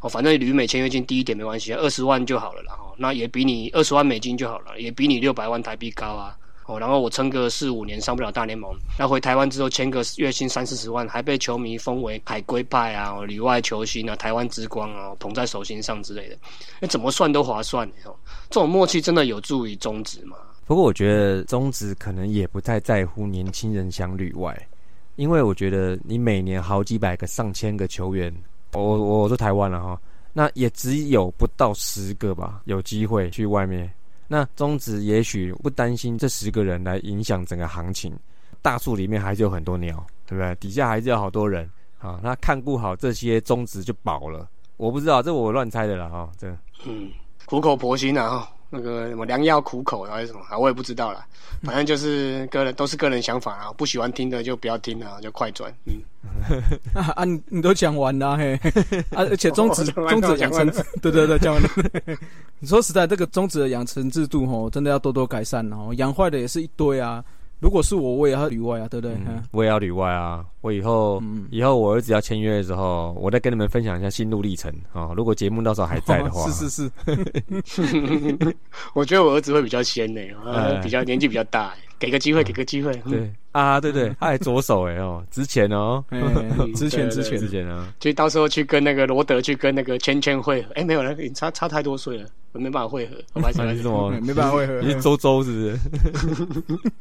[0.00, 2.74] 哦，反正旅美签约金低一点没关系，二十万就好了啦。
[2.78, 6.36] 哦，那也比你二十万美金就好了，也比你六百万台币高啊。
[6.66, 16.36] 哦，然后我撑个四五年上不了大联盟，那回台湾之后签个月薪三四十万，还被球迷封为海归派啊、里外球星啊、台湾之光啊，捧在手心上之类的，
[16.80, 18.16] 那怎么算都划算哦。
[18.48, 20.36] 这种默契真的有助于终止吗？
[20.64, 24.56] 不过我觉得中职可能也不太在乎年轻人想旅外，
[25.16, 28.34] 因为我觉得你每年好几百个、上千个球员，
[28.72, 30.00] 我我说台湾了哈，
[30.32, 33.92] 那也只有不到十个吧，有机会去外面。
[34.34, 38.12] 那中职也许不担心这十个人来影响整个行情，
[38.60, 40.52] 大树里面还是有很多鸟，对不对？
[40.56, 41.70] 底下还是有好多人
[42.00, 42.18] 啊。
[42.20, 44.48] 那看不好这些中职就饱了。
[44.76, 46.28] 我不知道，这我乱猜的了哈。
[46.36, 46.48] 这
[46.84, 47.12] 嗯，
[47.46, 48.48] 苦口婆心啊。
[48.74, 50.58] 那个什么良药苦口还是什么啊？
[50.58, 51.24] 我也不知道啦。
[51.62, 55.72] 反正就是个人都是个人想法啊，不喜欢听的就不要听了，就快转。
[55.86, 56.02] 嗯，
[56.94, 58.54] 啊，你你都讲完了嘿，
[59.14, 60.66] 啊，而且中 止中止养成，
[61.00, 61.68] 对对对，讲完了。
[62.58, 67.24] 你说实在，这个中止的养成制度吼，真的要多多改善哦，养坏的也是一堆啊。
[67.60, 69.16] 如果是我，我也要例外啊，对不对？
[69.52, 70.44] 我也要例外啊。
[70.64, 75.10] 我以后，以后我儿子要签约的时候，我再跟你们分享一下心路历程啊。
[75.14, 76.90] 如果节目到时候还在的话，是 是
[77.66, 78.56] 是。
[78.94, 80.22] 我觉得我儿子会比较先呢，
[80.82, 82.94] 比较年纪比较大，给个机会，给个机会。
[83.06, 86.02] 对啊，对对，他还左手哎哦，之前哦，
[86.74, 90.70] 之前之前之前啊，就到时候去跟那个罗德去跟那个圈圈会合。
[90.76, 92.26] 哎，没有了，差差太多岁了。
[92.52, 94.80] 我没办法汇合，我还是什么没办法汇合？
[94.80, 95.78] 你是周周是不是？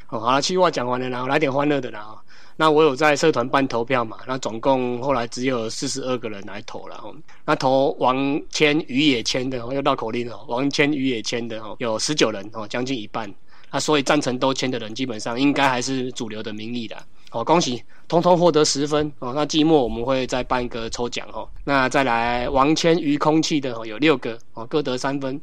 [0.09, 2.13] 哦，好了，气话讲完了，然后来点欢乐的啦。
[2.55, 4.17] 那我有在社团办投票嘛？
[4.27, 7.13] 那总共后来只有四十二个人来投了哦。
[7.45, 10.45] 那投王谦、于野谦的，又绕口令哦。
[10.47, 13.31] 王谦、于野谦的哦，有十九人哦，将近一半。
[13.71, 16.95] 那所以赞成都签的人，基本上应该还是主流的民意的。
[17.31, 19.33] 好，恭喜，通通获得十分哦。
[19.35, 21.49] 那季末我们会再办一个抽奖哦。
[21.63, 25.41] 那再来王谦于空气的哦，有六个哦，各得三分。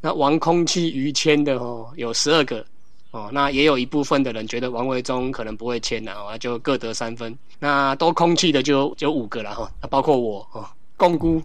[0.00, 2.64] 那王空气于谦的哦，有十二个
[3.12, 3.30] 哦。
[3.32, 7.34] 那也有一部分的人觉得王维忠可能不会签的哦，就各得三分。
[7.60, 10.66] 那都空气的就就五个了哈，那包括我哦。
[10.94, 11.42] 共估，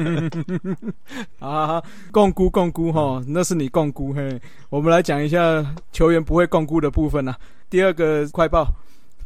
[1.40, 4.40] 啊，共估共估哈，那是你共估嘿。
[4.70, 7.36] 我们来讲一下球员不会共估的部分呐。
[7.68, 8.66] 第二个快报，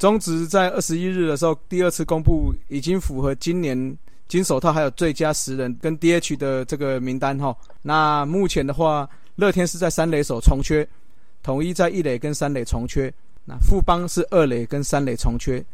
[0.00, 7.56] 中职在二十一日的时候第二次公布，已经符合今年金手套还有最佳十人跟 DH 的这个名单哈。
[7.82, 10.84] 那目前的话，乐天是在三垒手重缺，
[11.44, 13.12] 统一在一垒跟三垒重缺，
[13.44, 15.64] 那富邦是二垒跟三垒重缺。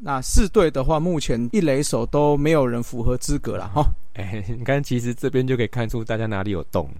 [0.00, 3.86] 那四队的话，目前一垒手都没有人符合资格了哈。
[4.14, 6.90] 哎，你看，其实这边就可以看出大家哪里有洞。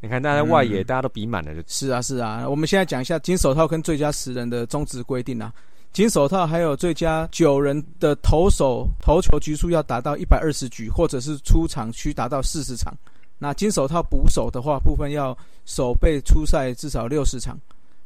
[0.00, 2.48] 你看，大家外野大家都比满了，就是啊是啊。
[2.48, 5.52] 我们现在讲一下金手套跟最佳十人的终止规定啊。
[5.92, 12.96] 金手套还有最佳九人的投手投球局数要达到一百二十局，或者是出场需达到四十场。
[13.38, 17.58] 那金手套捕手的话，部分要守备出赛至少六十场，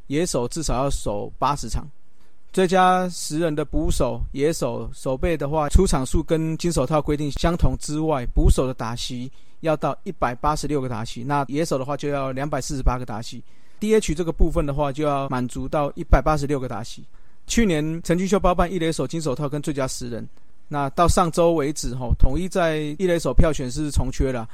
[0.07, 1.87] 野手至少要守八十场。
[2.51, 13.43] 最佳十人的捕手、野手守备的话，出场数跟金手套规定相同之外，捕手的打席要到一百八十六个打席，那野手的话就要两百四十八个打席。
[13.79, 17.03] DH 这个部分的话，就要满足到一百八十六个打席。
[17.45, 20.27] 去年陈俊秀包办一垒手金手套跟最佳十人，
[20.67, 24.49] 那到上周为止吼，统一在一垒手票选是重缺了，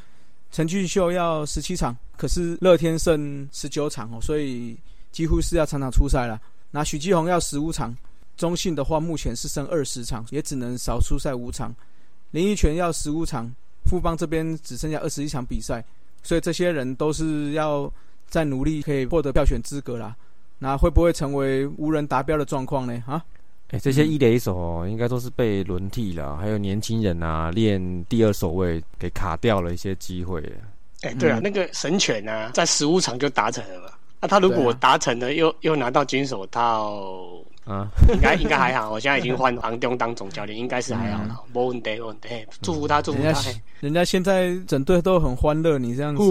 [0.52, 4.78] 陈俊秀要十七场，可是乐天剩十九场哦，所以
[5.14, 6.38] 几乎是要场场出赛了。
[6.72, 7.96] 那许继宏要十五场，
[8.36, 11.74] 中信的话目前是剩二十场，也只能少出赛五场。
[12.32, 13.50] 林奕泉要十五场，
[13.86, 15.86] 富邦这边只剩下二十一场比赛，
[16.24, 17.90] 所以这些人都是要
[18.28, 20.16] 再努力可以获得票选资格啦。
[20.58, 23.04] 那会不会成为无人达标的状况呢？
[23.06, 23.24] 啊，
[23.70, 30.42] 哎，这些一垒手应该都是被轮替了，还有年轻人啊，练第二守卫给卡掉了一些机会。
[31.02, 34.28] 哎，对啊，那个神犬啊，在十五场就达成了嘛。
[34.28, 36.98] 那他如果达成了，又又拿到金手套。
[37.66, 38.92] 啊，应该应该还好。
[38.92, 41.40] 我现在已经换杭东当总教练，应该是还好了。
[41.54, 42.28] 没问题，没问题。
[42.62, 43.34] 祝福他，祝福他。
[43.80, 46.24] 人家现在整队都很欢乐，你这样子，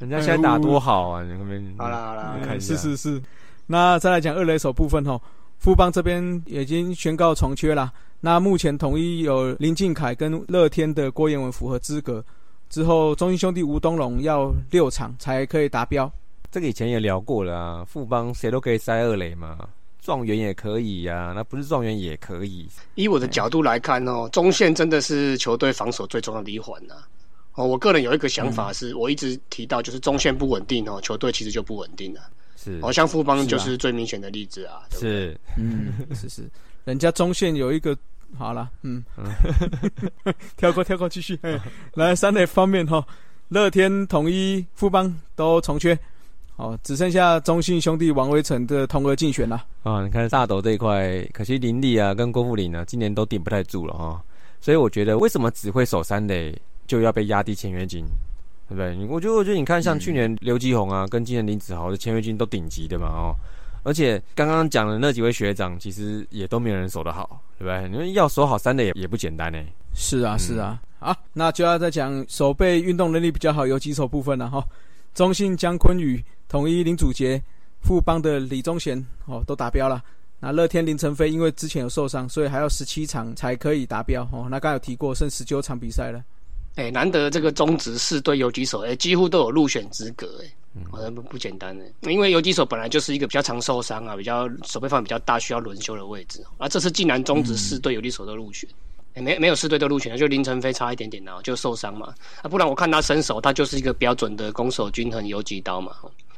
[0.00, 1.22] 人家现在打多好啊！
[1.22, 1.32] 你
[1.78, 3.22] 好了好了，是是是。
[3.66, 5.20] 那再来讲二垒手部分哦，
[5.60, 7.92] 富邦这边已经宣告重缺了。
[8.20, 12.24] 那目前统一有林敬凯跟乐天的郭彦文符合资格，
[12.68, 16.10] 之后中英兄弟吴东龙要六场才可以达标。
[16.54, 19.58] 这个以前也聊过了啊，富邦谁都可以塞二垒嘛。
[20.00, 22.68] 状元也可以呀，那不是状元也可以。
[22.94, 26.94] 以我的角度来看哦，中线真的是球队防守最重要的一环呐。
[27.54, 32.20] 哦，我个人有一个想法是，我一直提到就是中线不稳定哦，球队其实就不稳定了。
[32.54, 34.82] 是，哦，像富邦就是最明显的例子啊。
[34.92, 36.48] 是，嗯， 是是，
[36.84, 37.98] 人家中线有一个
[38.38, 39.02] 好了，嗯，
[40.56, 41.36] 跳过跳过继续。
[41.94, 43.04] 来三垒方面哈，
[43.48, 45.98] 乐天、统一、富邦都重缺。
[46.56, 50.04] 哦，只剩下中信兄弟王威成的同额竞选了啊！
[50.04, 54.22] 你看大斗这一块，可惜林立啊跟郭富林呢，今年都顶不太住了哈。
[54.60, 58.04] 所以我觉得，为什么只会守三垒就要被压低签约金，
[58.68, 59.06] 对不对？
[59.08, 63.34] 我觉得，我觉得你看，像去年刘基宏啊，跟今年林子豪的签约金都顶级的嘛哦。
[63.82, 67.90] 而且刚刚讲的那几位学长，其实也都没有人守得好，对不对？
[67.92, 69.58] 因为要守好三垒也也不简单呢。
[69.92, 70.80] 是啊，是啊。
[71.00, 74.64] 好，那就要再讲守备运动能力比较好有几手部分了哈。
[75.14, 76.24] 中信姜坤宇。
[76.54, 77.42] 统一林祖杰、
[77.80, 80.00] 富邦的李宗贤哦都达标了。
[80.38, 84.46] 那乐天林晨飞因为之前有受伤，所以还要十七场才可以达标哦。
[84.48, 86.22] 那刚有提过，剩十九场比赛了。
[86.76, 90.46] 哎，难得这个中职四队游击手哎，几乎都有入选资格哎，
[90.92, 92.10] 好像不不简单哎。
[92.12, 96.40] 因为游击手本来就是一个比较常受伤啊，比较手背范比较大，需要轮休的位置。
[96.58, 98.70] 啊，这次竟然中职四队游击手都入选，
[99.14, 102.14] 哎，没没有四队都入选就林晨飞差一点点哦，就受伤嘛。
[102.42, 105.90] 啊，不然我看他身手，他就是一个标准的攻守均衡游击刀嘛。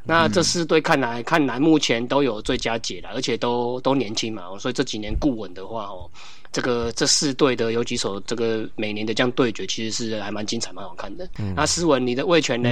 [0.06, 6.08] 那这四队看来看来目前都有最佳解了，而且都都年轻嘛，所以这几年固稳的话哦，
[6.52, 11.28] 这个这四队的有几首这个每年的这样对决，其实是还蛮精彩蛮好看的。
[11.54, 12.70] 那斯文，你的卫权呢？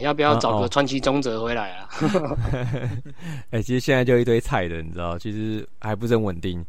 [0.00, 1.88] 要不要找个川崎中哲回来啊？
[3.50, 6.64] 哎，其实现在就一堆菜的，你知道，其实还不是很稳定。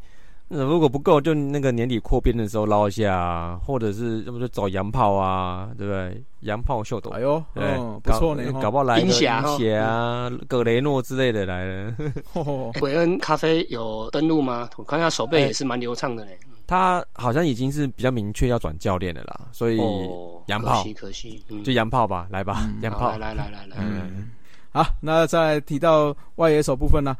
[0.50, 6.24] 那如果不够，就那个年底扩编的时候捞一下，或者是要不就找洋炮啊，对不对？
[6.40, 9.28] 洋炮秀斗，哎呦，嗯，不错呢，搞不好来个冰血
[9.74, 11.94] 啊，葛雷诺之类的来了。
[12.80, 14.68] 韦恩咖啡有登录吗？
[14.76, 16.38] 我看下手背也是蛮流畅的嘞。
[16.66, 19.78] 他好像已经是比较明确要转教练的啦，所以
[20.46, 24.30] 洋炮可惜可惜，就洋炮吧，来吧，洋炮，来来来来，嗯，
[24.70, 27.14] 好，那再提到外野手部分呢？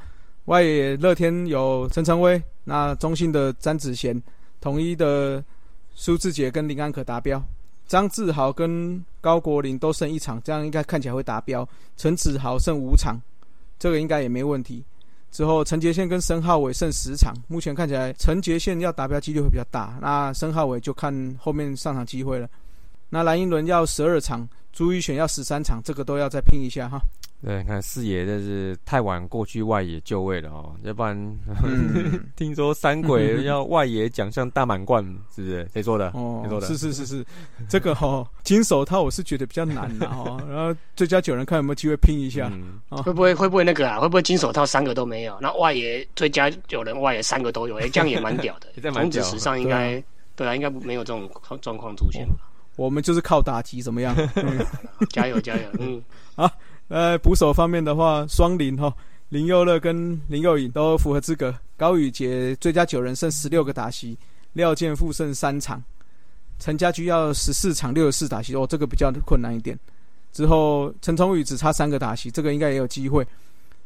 [0.49, 4.19] 外野乐天有陈晨威，那中信的詹子贤，
[4.63, 5.45] 统一的
[5.95, 7.43] 苏志杰跟林安可达标，
[7.87, 11.69] 张志豪跟高国林都剩一场，这样应该看起来会达标。
[11.99, 13.21] 陈子豪剩五场，
[13.79, 14.83] 这个应该也没问题。
[15.31, 22.49] 之后陈杰宪跟申浩伟剩十场，目前看起来陈杰宪要达标几率会比较大，那申浩伟就看后面上场机会了。
[23.11, 26.99] 那蓝英伦要十二场，朱一选要十三场，这个都要再拼一下哈。
[27.44, 31.16] 对，看四爷真是太晚过去外野就位了哦，要不然
[31.62, 35.04] 嗯 听说三鬼 要外野奖项大满贯，
[35.35, 35.69] 是不是？
[35.73, 36.10] 谁说的？
[36.15, 36.67] 哦谁说，的？
[36.67, 37.25] 是是是是，
[37.69, 42.50] 这个哈、金手套我是觉得比较难的哈、 然后最佳九人看有没有机会拼一下。
[42.52, 44.00] 嗯，会不会会不会那个啊？
[44.00, 45.38] 会不会金手套三个都没有？
[45.40, 50.02] 那外野最佳九人外野三个都有，哎、这样也蛮屌的这蛮屌中职史上应该
[50.35, 52.35] 对啊，应该没有这种状况出现吧？
[52.75, 54.15] 我们就是靠打击怎么样？
[54.37, 54.58] 嗯
[55.10, 55.63] 加油加油！
[55.81, 56.02] 嗯，
[56.89, 58.93] 呃，捕手方面的话，双林哈，
[59.29, 61.55] 林佑乐跟林佑颖都符合资格。
[61.77, 64.17] 高宇杰最佳九人剩十六个打席，
[64.55, 65.83] 廖健富剩三场，
[66.59, 69.79] 陈家驹要十四场六十四打席，哦，这个比较困难一点。
[70.33, 73.27] 之后陈崇宇只差三个打席，这个应该也有机会。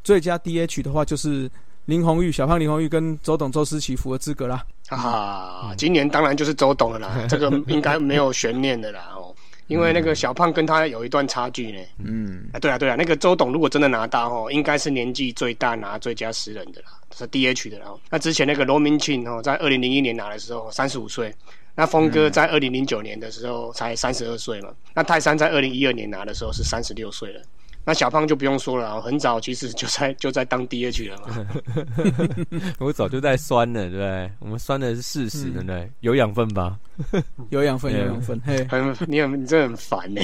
[0.04, 1.50] 最佳 DH 的话就是
[1.86, 4.64] 林红玉、小胖林红玉跟周董、周思齐符合资格啦。
[4.88, 9.34] 啊，今年当然就是周董了啦，这个应该没有悬念的啦哦，
[9.72, 11.78] 因为那个小胖跟他有一段差距呢。
[12.04, 17.86] 嗯，啊，对啊对啊，那个周董如果真的拿到哦，应该是年纪最大拿最佳十人的啦，是 DH 的啦。
[17.86, 21.34] 哦那之前那个罗明庆哦，在二零零一年拿的时候三十五岁，
[21.74, 27.40] 那峰哥在二零零九年的时候才三十二岁嘛，那泰山在二零一二年拿的时候是三十六岁了。
[27.84, 31.46] 那小胖就不用说了啊，很早其实就在就在当 DH 了嘛。
[32.78, 34.32] 我早就在酸了，对不对？
[34.38, 35.90] 我们酸的是事实，对不对？
[36.00, 36.78] 有养分吧？
[37.50, 40.20] 有养分，有养分，嘿， 很你很你真的很烦呢、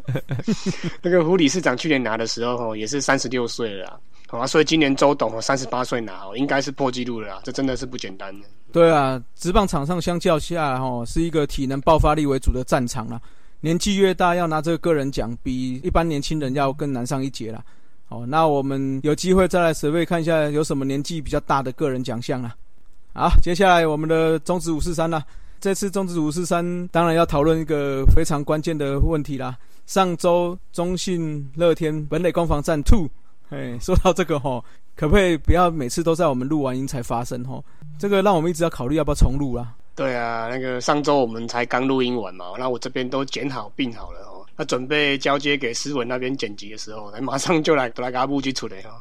[1.02, 8.46] 那个胡理事长去年拿的时候哦，也是三十六岁了，好啊，所以今年周董哦三十八岁拿哦，应该是破纪录了啦，这真的是不简单的。
[8.72, 13.20] 对啊，职棒场上相较下，哈，是一个体能爆发力为主的战场啦。
[13.62, 17.64] 年纪越大，要拿这个个人奖，比一般年轻人要更难上一截啦。
[18.08, 22.54] 好，那我们有机会再来准备看一下有什么年纪比较大的个人奖项啦。
[23.14, 25.24] 好，接下来我们的中职五四三啦。
[25.60, 29.56] 这次中职五四三当然要讨论一个非常关键的问题啦。
[29.86, 33.08] 上周中信乐天本垒攻防战 two，
[33.50, 34.64] 哎，说到这个吼，
[34.96, 37.64] 可不可以不要每次都在我们录完音才发生吼？
[37.96, 39.72] 这个让我们一直要考虑要不要重录啦。
[39.94, 48.96] 对啊，那个上周我们才刚录音完嘛，那我这边都剪好并好了哦，那准备交接给思文那边剪辑的时候，那马上就来来给他布局出来哦，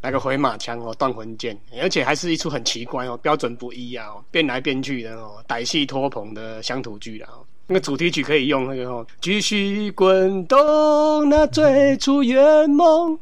[0.00, 7.44] 来个回马枪哦，断魂剑，而且还是一出很奇怪哦，标准不一啊，哦变来变去的哦，歹戏拖棚的乡土剧啦哦。
[7.66, 13.16] 那个主题曲可以用那个哦，继续滚动那最初圆梦。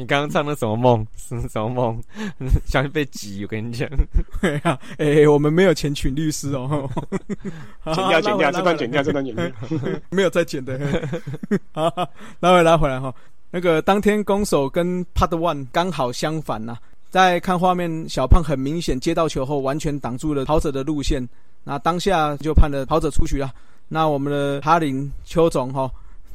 [0.00, 1.06] 哎，你刚刚唱的什么梦？
[1.14, 2.02] 是什么梦？
[2.64, 3.86] 像被挤，我跟你讲。
[4.40, 6.88] 对啊，哎、我们没有钱请律师哦。
[7.84, 9.44] 剪掉，剪掉，这段剪掉，这段剪掉。
[10.10, 10.80] 没有再剪的。
[11.72, 11.92] 好，
[12.40, 13.14] 拉回拉回来哈。
[13.50, 16.78] 那个当天攻守跟 Part One 刚好相反呐、
[17.10, 21.28] 在看画面，小胖很明显接到球后完全挡住了跑者的路线，
[21.62, 23.50] 那当下就判了跑者出局了。
[23.88, 25.90] 那我们的哈林邱总哈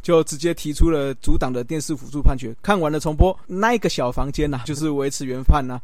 [0.05, 2.55] 就直接提出了阻挡的电视辅助判决。
[2.61, 5.81] 看完了重播，那一个小房间呐、 就是维持原判呐、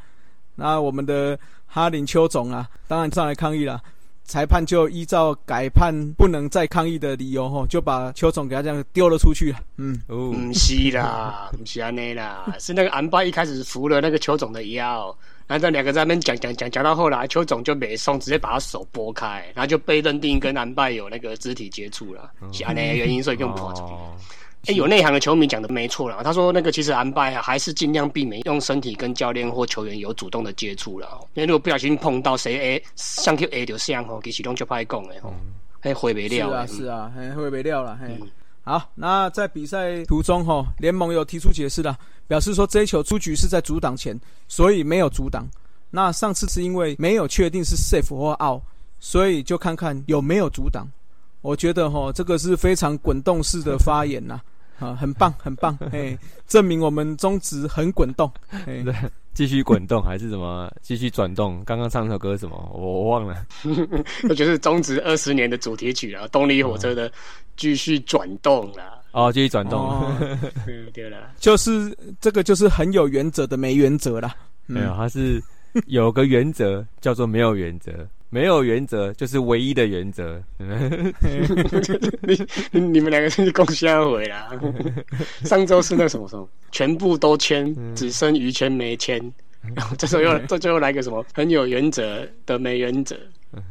[0.53, 3.81] 那我们的哈林邱总啊，当然上来抗议了。
[4.23, 9.59] 裁判就依照改判不能再抗议的理由，吼，就把邱总给他这样丢了出去了。
[9.77, 15.13] 嗯，哦，不是啦，不是安内啦，是那个安巴一开始服了那个邱总的腰，
[15.51, 23.91] 然后这两个在那边讲讲讲讲到后来，邱总就没送，直接把他手拨开，然后就被认定跟安拜有那个肢体接触了，是安内的原因，所以用跑出去。
[23.91, 24.15] 哦
[24.67, 35.33] 哎、有内行的球迷讲的没错啦，他说那个其实安拜啊，还是尽量避免用身体跟教练或球员有主动的接触了，因为如果不小心碰到谁 A 上去 A 就像吼，其实拢就歹讲的吼，
[35.81, 36.59] 还回不是了的。
[36.59, 38.07] 啊，是啊，嘿，回没料了，嘿。
[38.07, 38.29] 嗯
[38.63, 41.97] 好，那在比赛途中，哈，联盟有提出解释了，
[42.27, 45.47] 表示说这一球出局是在阻挡前，所以没有阻挡。
[45.89, 48.61] 那上次是因为没有确定是 safe 或 out，
[48.99, 50.87] 所以就看看有没有阻挡。
[51.41, 54.43] 我觉得哈，这个是非常滚动式的发言呐、啊，
[54.99, 56.17] 很棒，很棒， 嘿，
[56.47, 58.31] 证明我们中职很滚动，
[59.33, 60.71] 继续滚动还是什么？
[60.81, 61.63] 继续转动？
[61.65, 62.71] 刚刚唱那首歌是什么？
[62.73, 63.45] 我我忘了。
[64.23, 67.11] 那就是中职二十年的主题曲啊，动力火车的
[67.55, 68.99] 继续转动啦。
[69.11, 70.03] 哦，继续转动。
[70.93, 74.35] 对了，就是这个就是很有原则的没原则啦。
[74.67, 75.41] 嗯没有，它是
[75.87, 77.91] 有个原则叫做没有原则，
[78.31, 80.41] 没有原则就是唯一的原则。
[82.71, 84.49] 你你们两个是共下回啦。
[85.43, 89.21] 上周是那什么什么，全部都签，只剩于签没签。
[89.75, 93.15] 然后这时候又 这最后来个什么很有原则的没原则。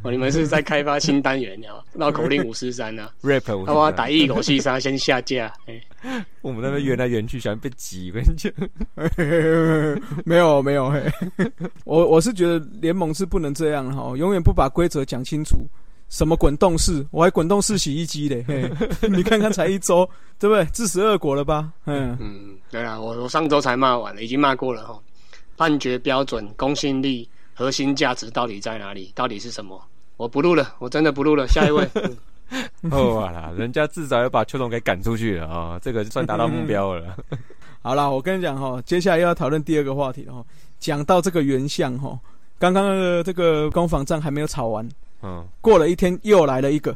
[0.02, 1.70] 哦，你们是在开发新单元呀？
[1.94, 3.90] 绕口令五四三啊，rap，我好不好？
[3.90, 5.52] 打一口气杀先下架。
[5.66, 5.82] 哎，
[6.42, 8.10] 我们那边圆来圆去，喜欢被挤。
[8.10, 8.52] 我跟你讲，
[10.24, 11.02] 没有没有，嘿，
[11.84, 15.56] 我我是觉得联盟是不能这样哈，永远不把规则讲清楚，
[16.10, 18.70] 什么滚动式，我还滚动式洗衣机嘞，嘿，
[19.08, 20.08] 你看看才一周，
[20.38, 20.64] 对不对？
[20.66, 21.72] 自食恶果了吧？
[21.86, 25.00] 嗯嗯，对啊，我我上周才骂完了，已经骂过了哈。
[25.56, 27.28] 判决标准、公信力、
[27.60, 29.12] 核心价值到底在哪里？
[29.14, 29.78] 到底是什么？
[30.16, 31.46] 我不录了，我真的不录了。
[31.46, 31.86] 下一位。
[32.90, 37.14] 哦啦，人家至少要把邱总给赶出去了啊，这个算达到目标了。
[37.84, 40.42] 好啦，我跟你讲哈，接下来又要讨论第二个话题了哈。
[40.78, 42.18] 讲到这个原相哈，
[42.58, 44.88] 刚刚的这个攻防战还没有吵完，
[45.22, 46.94] 嗯，过了一天又来了一个，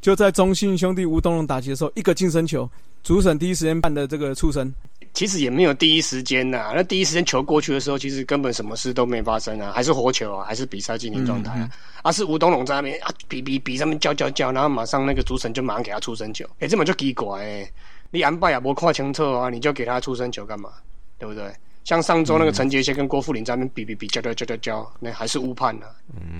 [0.00, 2.70] 就在中信兄弟吴东龙打击的时候，一个近身球，
[3.02, 4.72] 主审第一时间判的这个畜生。
[5.14, 11.70] 其实也没有第一时间呐，那第一时间球过去的时候，其实根本什么事都没发生啊，还是活球啊，还是比赛进行状态啊，
[12.02, 17.72] 而是吴东龙在那边啊比比比上面叫叫叫，然后马上那个主审就马上给他出生球，哎，这么就奇怪哎，
[18.10, 20.70] 你安排也不看清楚啊，你就给他出生球干嘛？
[21.18, 21.44] 对不对？
[21.84, 25.86] 像上周那个陈杰先跟郭富林在那边比比比叫叫叫叫叫，那还是误判呢？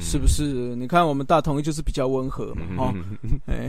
[0.01, 0.43] 是不是？
[0.75, 2.95] 你看我们大同就是比较温和嘛，哦，
[3.47, 3.68] 哎。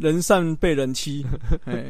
[0.00, 1.26] 人善被人欺，
[1.66, 1.84] 哎，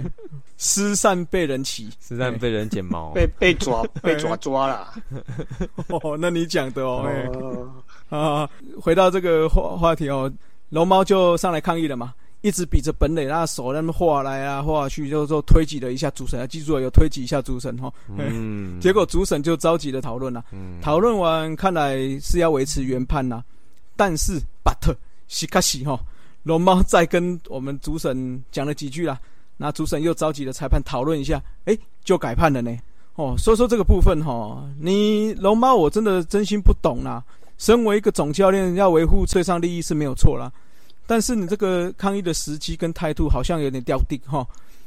[0.59, 4.93] 失善被人欺，失善被人剪毛，被 被抓被抓抓了。
[5.87, 7.73] 哦，那你讲的哦，
[8.09, 8.51] 啊，
[8.81, 10.31] 回到这个话话题哦，
[10.71, 17.93] 龙猫就上来抗议了嘛，一直比着本垒，那手那么画来啊画去，就说推挤了一下主审，记住了，有推挤一下主审哈。
[18.09, 20.45] 嗯，结果主审就着急的讨论了，
[20.83, 23.41] 讨论完看来是要维持原判呐，
[23.95, 24.93] 但是 but
[25.29, 25.97] 西卡西哈。
[26.43, 29.19] 龙猫再跟我们主审讲了几句啦，
[29.57, 32.77] 那主审又召集了裁判讨论一下，哎，就改判了呢。
[33.17, 37.23] 哦，所以说这个部分哈，你龙猫我真的真心不懂啦。
[37.59, 40.51] 身为一个总教练，要维护队上利益是没有错啦，
[41.07, 44.47] 但是你这个抗议的时机跟态度好像有点掉地哈。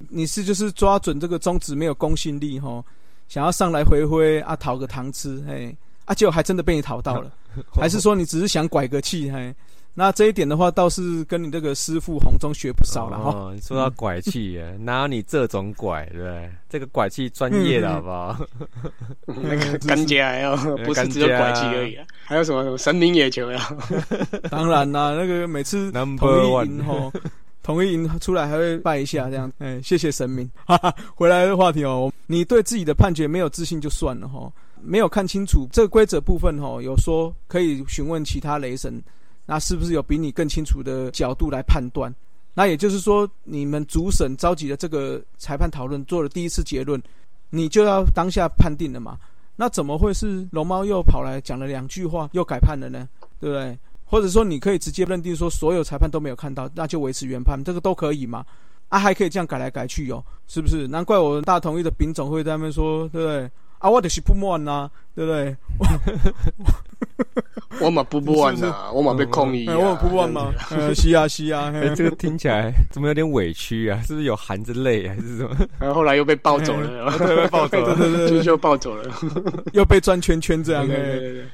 [0.09, 2.83] 你是就是抓准这个宗旨没有公信力哈，
[3.29, 5.75] 想要上来回挥啊讨个糖吃，哎，
[6.05, 7.31] 啊结果还真的被你讨到了，
[7.69, 9.53] 还是说你只是想拐个气嘿？
[9.95, 13.53] 那这一点的话，倒是跟你这个师傅红中学不少了哈。
[13.61, 16.51] 说到拐气，哪有你这种拐，对不对？
[16.67, 18.39] 这个拐气专业的好不好？
[19.27, 23.69] 那个干家要，不是只有拐气而已啊，还有什么什么神明野球呀？
[24.49, 27.13] 当然啦，那个每次统一赢吼，
[27.61, 30.49] 统一赢出来还会拜一下这样，哎，谢谢神明。
[30.65, 38.99] 哈哈，回来的话题哦，你对自己的判决没有自信就算了哈，没有看清楚这个规则部分哈，有说可以询问其他雷神。
[39.45, 42.13] 那是不是有比你更清楚的角度来判断？
[42.53, 47.01] 那也就是说，你们主审召集的这个裁判讨论做了第一次结论，
[47.49, 49.17] 你就要当下判定了嘛？
[49.55, 53.07] 那怎么会是龙猫又跑来讲了两句话又改判了呢？
[53.39, 53.77] 对不对？
[54.05, 58.45] 或者说你可以直接认定说所有裁判都没有看到，那就维持原判，这个都可以嘛？
[58.89, 60.87] 啊，还可以这样改来改去哦，是不是？
[60.87, 63.51] 难怪我们大同意的丙总会在那边说，对不对？
[63.83, 65.55] 啊，我就是不满呐，对不对？
[67.81, 69.67] 我嘛不满呐，我嘛被控议。
[69.67, 70.53] 我不满吗？
[70.95, 73.99] 是啊是啊，这个听起来怎么有点委屈啊？
[74.07, 75.57] 是不是有含着泪还是什么？
[75.79, 79.03] 然 后后来又被抱走了， 被抱走了， 对对对，就抱走了，
[79.73, 80.87] 又被转圈圈这样。
[80.87, 81.45] 对对对。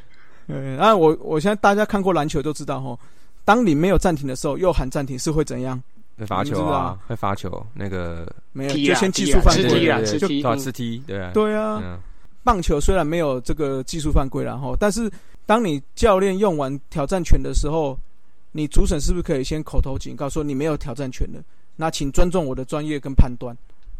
[0.49, 2.95] 嗯，那我我现在大家看过篮球都知道哈，
[3.43, 5.81] 当你没有暂停的时候，又喊暂停是会怎样？
[6.19, 7.65] 会罚球啊，会罚球。
[7.73, 11.97] 那个没有，就先技术犯规啊，就打吃踢，对啊，对啊。
[12.49, 15.07] 棒球虽然没有这个技术犯规，然后，但是
[15.45, 17.95] 当你教练用完挑战权的时候，
[18.53, 21.39] 你主审是不是可以先口头警告说你没有挑战权了？
[21.75, 23.55] 那请尊重我的专业跟判断。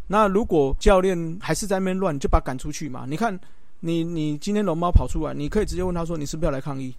[0.08, 3.06] 那如果教练还是在那边乱，就把赶出去嘛。
[3.08, 3.38] 你看，
[3.78, 6.92] 你你今天龙猫跑出来，你可以直接问他说你是不是要来抗议？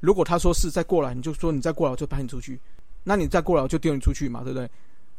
[0.00, 2.58] 如果他说是再过来，你就说你再过来我就把你出去。
[3.04, 4.68] 那你再过来我就丢你出去嘛，对不对？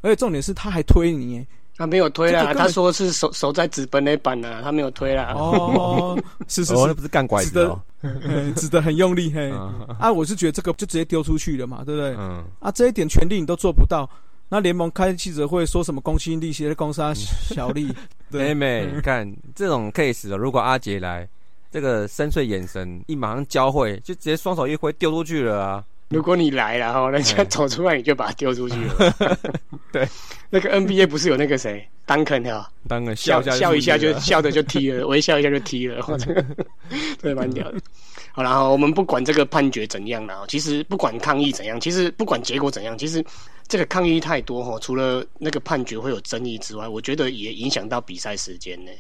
[0.02, 1.48] 而且重点是他还推你。
[1.78, 5.34] 他没有推啦，他说是守守在纸本那板呢，他没有推啦。
[5.36, 6.18] 哦，
[6.48, 7.80] 是 是是，不是干拐子的，
[8.58, 9.52] 指的很用力嘿。
[10.00, 12.16] 啊，我是觉得这个就直接丢出去了嘛，对不对？
[12.18, 12.44] 嗯。
[12.60, 14.10] 啊，这一点权利你都做不到，
[14.50, 17.94] 那联盟开记者会说什么公信力写的公杀小利？
[18.30, 21.30] 妹妹，你看这种 case，如果阿杰来，
[21.72, 25.84] 这个深邃眼神一马上交汇，就直接双手一挥丢出去了啊。
[26.10, 29.38] 如果你来了哈，人家走出来你就把他丢出去了。
[29.92, 30.08] 对，
[30.50, 36.46] 那个 NBA 不是有那个谁，丹肯哈，丹肯笑笑一下就笑的就踢了， 微笑一下就踢了，这个
[37.22, 37.80] 对蛮屌的。
[38.32, 43.24] 好然后我们不管这个判决怎样了，其实不管抗议怎样，其实不管结果怎样，其实
[43.68, 48.92] 这个抗议太多哈，除了那个判决会有争议之外，我觉得也影响到比赛时间呢。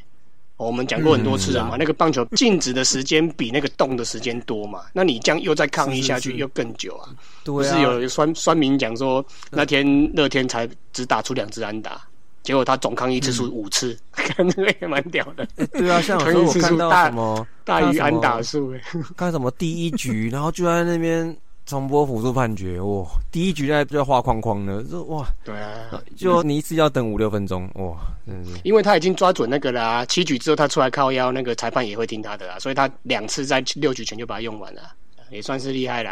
[0.57, 7.09] 我们讲过很多次了嘛，那个棒球静止的时间比那个动的时间多嘛， 那你这样又再抗议下去又更久啊。
[7.43, 12.01] 对不是有酸酸民讲说，那天乐天才只打出两支安打，
[12.41, 15.47] 结果他总抗议次数五次， 看这个也蛮屌的。
[15.73, 18.73] 对啊，像有时候看到什么大于安打数，
[19.15, 21.37] 看什么第一局，然后就在那边
[21.67, 28.51] 重播辅助判决，哇，第一局在就要画框框了，这哇，对啊，就你一次要等五六分钟，哇，真是。
[28.63, 34.81] 因为他已经抓准那个啦、七局之后他出来靠腰，那个裁判也会听他的啦，所以他两次在六局前就把它用完了，
[35.29, 36.11] 也算是厉害了。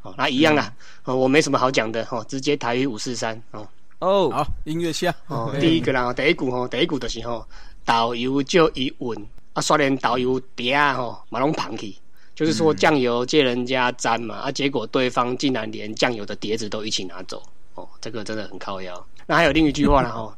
[0.00, 0.72] 哦，那一样啦，
[1.04, 3.68] 哦，我没什么好讲的哦，直接台语五四三哦。
[3.98, 5.14] 哦，好，音乐下。
[5.26, 7.46] 哦，第一个啦，第一股吼，第一股就是吼，
[7.84, 11.94] 导游就一稳啊，刷连导游碟啊吼，马龙旁去，
[12.36, 17.42] 就是说酱油借人家沾嘛，啊，结果对方竟然连酱油的碟子都一起拿走，
[17.74, 19.06] 哦，这个真的很靠腰。
[19.26, 20.34] 那还有另一句话呢 吼，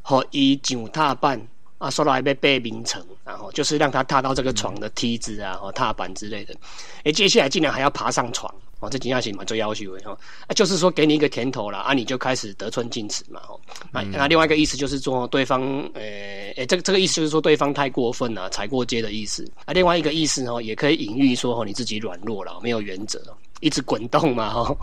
[0.00, 1.40] 吼伊上踏板
[1.76, 6.54] 啊，说到还被背名城，然后就是让他踏到这个床的梯子啊，和踏板之类的，
[7.04, 8.52] 诶，接下来竟然还要爬上床。
[8.82, 10.18] 哦，这金下行嘛最要求的哈，
[10.48, 13.58] 啊，就是说给你一个甜头了，啊，你就开始得寸进尺嘛，哦，
[13.92, 15.62] 那那另外一个意思就是说对方，
[15.94, 16.02] 呃，
[16.56, 19.48] 诶，这个这个意思就是说对方太过分了，踩过界的意思。
[19.66, 23.22] 啊，另外一个意思哦，也可以隐喻说哦，你自己软弱了，没有原则，
[23.60, 24.76] 一直滚动嘛， 哈，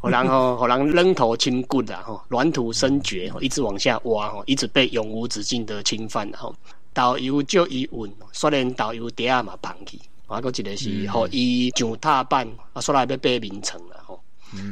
[0.00, 6.54] 好然后好让扔头轻棍啦，哈，软土生绝，一直往下挖，哈，一直被永无止境的侵犯，然后
[6.94, 10.00] 导游就一稳，虽然导游底下嘛放弃。
[10.28, 14.20] 还有一个是，吼，伊上踏板啊，说来要被名城了吼。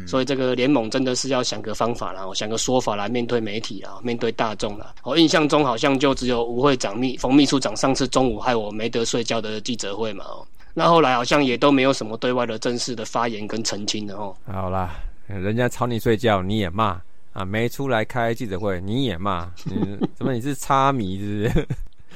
[0.06, 4.94] 所以这个联盟真的是要想个方法啦，想个说法来面对媒体啦，面对大众啦。
[5.02, 10.24] 我印象中好像就只有吴会长秘冯秘书长上次中午害我没得睡觉的记者会嘛。
[10.24, 14.34] 哦，那后来好像也都没有什么对外的正式的发言跟澄清的哦。
[14.46, 14.94] 好啦，
[15.26, 16.98] 人家吵你睡觉你也骂
[17.34, 21.68] 啊，没出来开记者会你也骂，嗯， 怎么你是插迷是不是？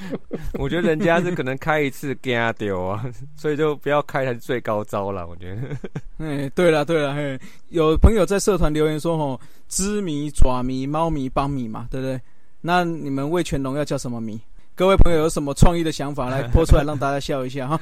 [0.59, 3.05] 我觉得人家是可能开一次惊丢啊，
[3.37, 5.27] 所以就不要开才是最高招了。
[5.27, 5.77] 我觉得，
[6.25, 7.39] 哎，对了对了，嘿，
[7.69, 12.21] 有朋友在社团留言说，吼，知迷、爪迷、猫迷、帮迷嘛，对不对？
[12.61, 14.41] 那你们魏全龙要叫什么迷？
[14.75, 17.81] 各位朋友有什么创意的想法来播出来，让大家笑一下哈。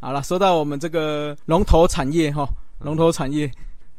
[0.00, 2.48] 好了，说到我们这个龙头产业哈，
[2.80, 3.50] 龙头产业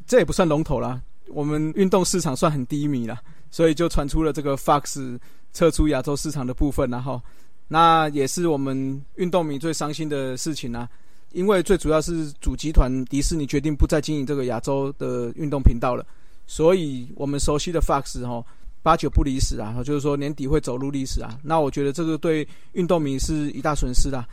[0.06, 3.18] 这也不算龙头啦，我们运动市场算很低迷了，
[3.50, 5.18] 所以就传出了这个 Fox
[5.52, 7.20] 撤出亚洲市场的部分，然后。
[7.68, 10.88] 那也是我们运动迷最伤心的事情啊，
[11.32, 16.06] 因为最主要是主集团迪士尼决定不再经营这个亚洲的运动频道了，
[16.46, 18.44] 所以我们熟悉的 Fox 哦，
[18.82, 21.36] 八九不离十啊，就是说年底会走入历史啊。
[21.42, 24.24] 那我觉得这个对运动迷是一大损失啊，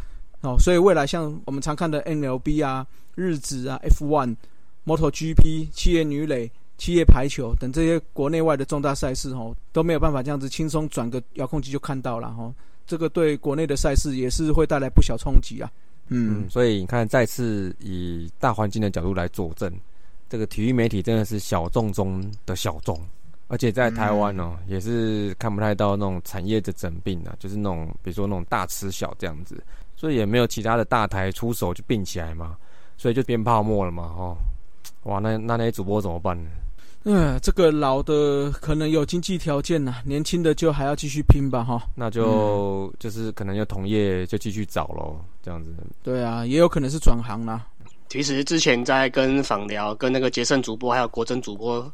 [0.41, 4.35] 哦，所以未来像我们常看的 MLB 啊、日职啊、F1、
[4.85, 12.53] MotoGP、企业女垒、企业排球等这些国内外的重大赛事哦，都没有办法这样子轻松转个遥控器就看到了哦。
[12.85, 15.71] 这个对国内的赛事也是会带来不小冲击啊。
[16.09, 19.71] 嗯，所以你看，再次以大环境的角度来佐证，
[20.29, 22.99] 这个体育媒体真的是小众中的小众，
[23.47, 29.63] 而且在台湾哦，也是看不太到那种产业的整并啊，就是那种比如说那种大吃小这样子，
[29.95, 32.57] 所以也没有其他的大台出手就并起来嘛，
[32.97, 34.37] 所以就变泡沫了嘛，哦，
[35.03, 36.49] 哇，那那那些主播怎么办呢？
[37.05, 41.83] 嗯，这个老的可能有经济条件呐，年轻的就还要继续拼吧，哈。
[41.95, 45.75] 那就、就是可能就同业就继续找喽，这样子。
[46.01, 47.65] 对啊，也有可能是转行啦。
[48.07, 51.91] 其实之前在跟访聊、跟那个杰森主播还有国珍主播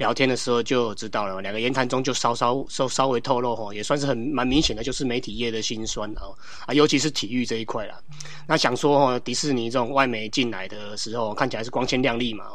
[0.00, 1.42] 聊天的时候，就知道了。
[1.42, 6.32] 两个言谈中就稍稍稍稍微透露哈，也算是很蛮明显的，就是媒体业的辛酸啊
[6.64, 8.00] 啊，尤其是体育这一块啦。
[8.48, 12.46] 那想说哈，迪士尼这种外媒进来的时候，看起来是光鲜亮丽嘛。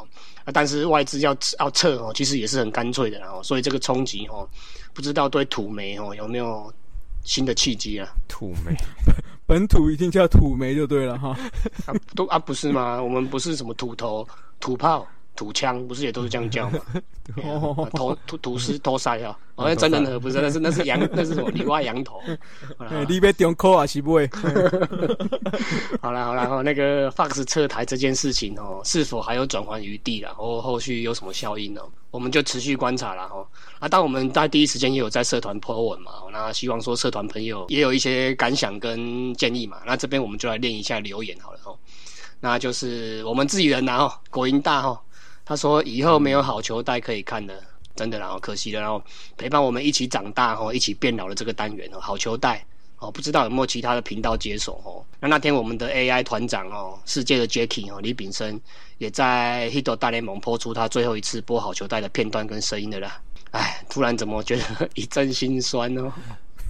[0.44, 1.30] 啊，但是外资要
[1.60, 4.48] 要撤哦，其实也是很干脆的，然后所以这个冲击哦，
[4.92, 6.72] 不知道对土媒哦有没有
[7.22, 8.08] 新的契机啊？
[8.26, 8.74] 土媒，
[9.46, 11.28] 本土一定叫土媒就对了哈。
[11.86, 13.00] 啊，都啊不是吗？
[13.00, 14.26] 我们不是什么土头、
[14.58, 15.06] 土炮、
[15.36, 16.80] 土枪，不是也都是这样叫吗？
[17.44, 22.20] 哦，头土土司托腮啊，好像真人和不是，那是那是羊，那是什么 里外羊头？
[23.08, 24.28] 你别中口啊，是不会。
[26.00, 30.32] 好了好了，后那个 Fox 撤台这件事情哦，是否还有转圜余地了？
[30.34, 31.80] 或后续有什么效应呢？
[32.12, 33.46] 我们就持续观察了哈。
[33.80, 39.78] 啊，当我们在第一时间也有在社团 po 文嘛，那希望说社团朋友也有一些感想跟建议嘛。
[39.84, 41.76] 那这边我们就来练一下留言好了哦。
[42.38, 45.02] 那就是我们自己人呐哈，国营大哈，
[45.46, 47.58] 他说以后没有好球带可以看的，
[47.94, 49.02] 真的然后可惜了，然后
[49.38, 52.62] 陪伴我们一起长大哈，一起变老的这个单元哦，好球带。
[52.98, 55.04] 哦，不知道有没有其他的频道接手哦？
[55.20, 58.58] 那那天我们的 AI 团长哦，世界的 Jacky 哦，李炳生
[58.96, 63.20] 也在 Hito 大联盟播出他最后一次播好球带的片段跟声音的啦。
[63.50, 66.10] 哎，突然怎么觉得一阵心酸哦？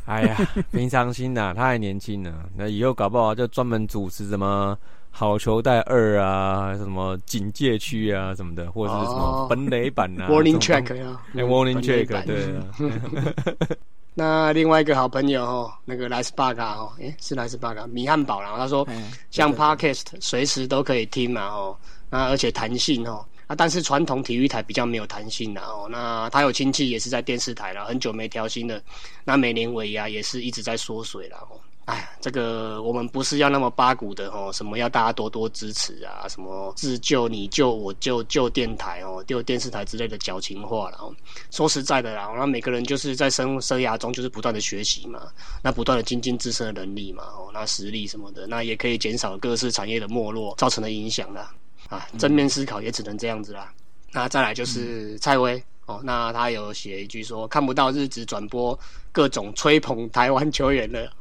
[0.06, 0.36] 哎呀，
[0.72, 4.76] 平常心呐，他还年轻呢，那以后搞不好就专门主持什么
[5.18, 13.66] 好球带二啊，什么警戒区啊什么的，或者是什么本垒板啊，Warning Track 呀，那，Warning Track，对啊。
[14.12, 18.86] 那另外一个好朋友哦，那个莱斯巴嘎哦，诶，是莱斯巴嘎米汉堡，然后他说，
[19.30, 21.74] 像 Podcast 随时都可以听嘛哦，
[22.10, 25.88] 那而且弹性哦，啊，但是传统体育台比较没有弹性的哦。
[25.90, 28.78] 那他有亲戚也是在电视台了，很久没调薪了，
[29.24, 31.56] 那每年尾牙也是一直在缩水了哦。
[31.87, 41.14] 哎，这个我们不是要那么八股的哦，什么要大家多多支持啊，什么自救你救我救救电台哦，救电视台之类的矫情话了哦。
[41.53, 45.30] 说实在的啦，那每个人就是在生生涯中就是不断的学习嘛，
[45.62, 51.55] 那不断的精进自身的能力嘛，哦，那实力什么的，那也可以减少各式产业的没落造成的影响啦。
[51.89, 53.72] 啊，正面思考也只能这样子啦。
[54.11, 55.62] 那再来就是蔡威。
[55.87, 58.78] 哦，那他有写一句说看不到日子转播
[59.12, 61.11] 各种吹捧台湾球员了。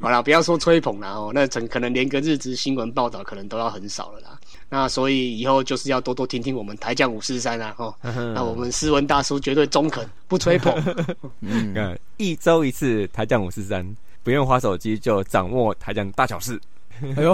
[0.00, 4.38] 好了，不要说吹捧了哦，那可可能连个日子新闻报道可能都要很少了啦。
[4.68, 10.74] 那所以以后就是要多多听听我们台将五四三啊，哦，那我们斯文大叔绝对中肯，不吹捧。
[11.40, 16.60] 嗯，一周一次台将五四三，不用花手机就掌握台将大小事。
[17.16, 17.32] 哎呦，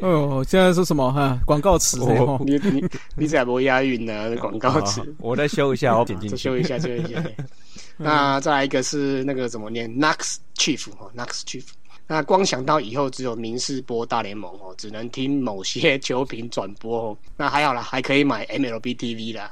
[0.00, 1.38] 哎呦，现在是什么哈？
[1.46, 2.84] 广告词哦，你你
[3.16, 4.34] 你怎么押韵呢？
[4.40, 7.22] 广告词，我再修一下，我点进去修一下，修一下。
[7.96, 11.64] 那再来一个是那个怎么念？Next Chief 哦，Next Chief。
[12.06, 17.16] 那光想到以后只有民视播大联盟哦，只能听某些球评转播哦。
[17.36, 19.50] 那还好啦，还可以买 MLB TV 啦。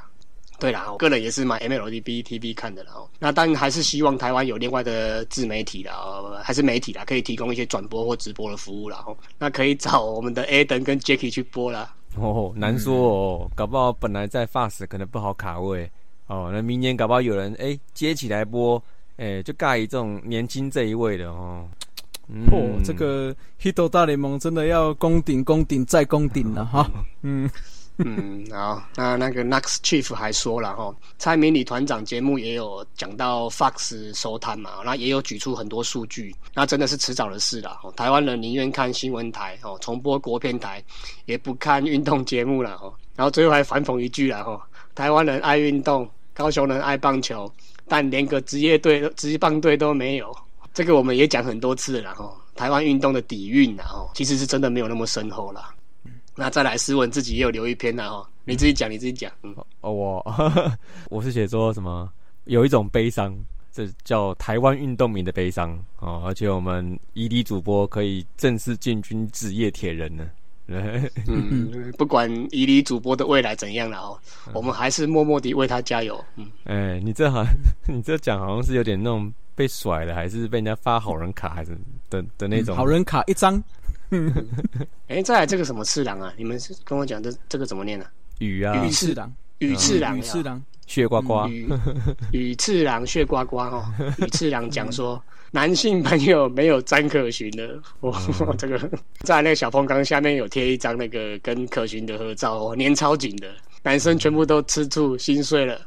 [0.63, 2.93] 对啦，我个人也是买 MLDB TV 看的啦。
[3.19, 5.93] 那当然还是希望台湾有另外的自媒体啦，
[6.41, 9.03] 还是媒体啦，可以提供一些转播或直播的服务啦。
[9.37, 11.93] 那可以找我们的 Aden 跟 Jacky 去播啦。
[12.15, 15.91] 哦，难说哦，搞不好本来在 Fast 可能不好卡位
[16.27, 16.49] 哦。
[16.53, 18.81] 那明年搞不好有人哎接起来播，
[19.17, 21.67] 哎就尬于这种年轻这一位的哦。
[22.53, 26.89] 哦，这个 Hito 大联盟真的要攻顶、攻顶再攻顶了哈。
[27.21, 27.51] 嗯。
[27.97, 37.77] 嗯，好，那那个 Nex Chief 还说了哈，蔡明理团长节目也有讲到 Fox 收摊嘛，那也有举出很多数据，那真的是迟早的事了。
[37.95, 40.83] 台湾人宁愿看新闻台哦，重播国片台，
[41.25, 42.91] 也不看运动节目了哈。
[43.15, 44.59] 然后最后还反讽一句了哈，
[44.95, 47.51] 台湾人爱运动，高雄人爱棒球，
[47.87, 50.35] 但连个职业队、职业棒队都没有。
[50.73, 55.63] 这个我们也讲很多次了哈，台湾运动的底蕴啊，其实是真的没有那么深厚了。
[56.35, 59.31] 那再来，诗文自己也有留一篇呐，哦，你自己讲，你自己讲。
[59.43, 60.35] 嗯，哦，我
[61.09, 62.09] 我是写说什么，
[62.45, 63.35] 有一种悲伤，
[63.71, 70.27] 这叫台湾运动迷的悲伤哦，而且我们伊犁主播可以正式进军职业铁人呢。
[71.27, 74.19] 嗯， 不管伊犁主播的未来怎样了哦，
[74.53, 76.23] 我们还是默默地为他加油。
[76.35, 77.43] 嗯，哎，你这好，
[77.85, 81.77] 你这讲好像是有点那种被甩了，还是被人家发好人卡，还是
[82.09, 83.61] 的的那种好人卡一张。
[85.07, 86.33] 哎，再来这个什么次郎啊？
[86.37, 88.05] 你们是跟我讲这这个怎么念呢？
[88.39, 91.47] 雨啊，雨次郎，雨次郎，雨次郎，血呱呱，
[92.31, 93.85] 雨次郎血呱呱哦。
[94.19, 98.19] 雨次郎讲说，男性朋友没有张可寻的，哇，
[98.57, 98.77] 这个
[99.19, 103.49] 在那个小风缸下面有贴一张那个跟可寻的合照哦，粘超紧的，
[103.83, 105.79] 男生全部都吃醋心碎了。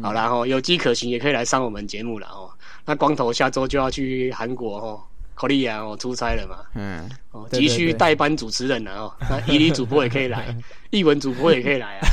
[0.00, 2.48] 好然后有机可循也可以来上我们节目了哦。
[2.86, 5.02] 那光头下周就要去韩国哦。
[5.34, 6.58] 考利亚哦，出差了嘛？
[6.74, 9.12] 嗯，哦，急需代班主持人了哦。
[9.28, 10.56] 那伊犁主播也可以来，
[10.90, 12.08] 译文主播也可以来啊。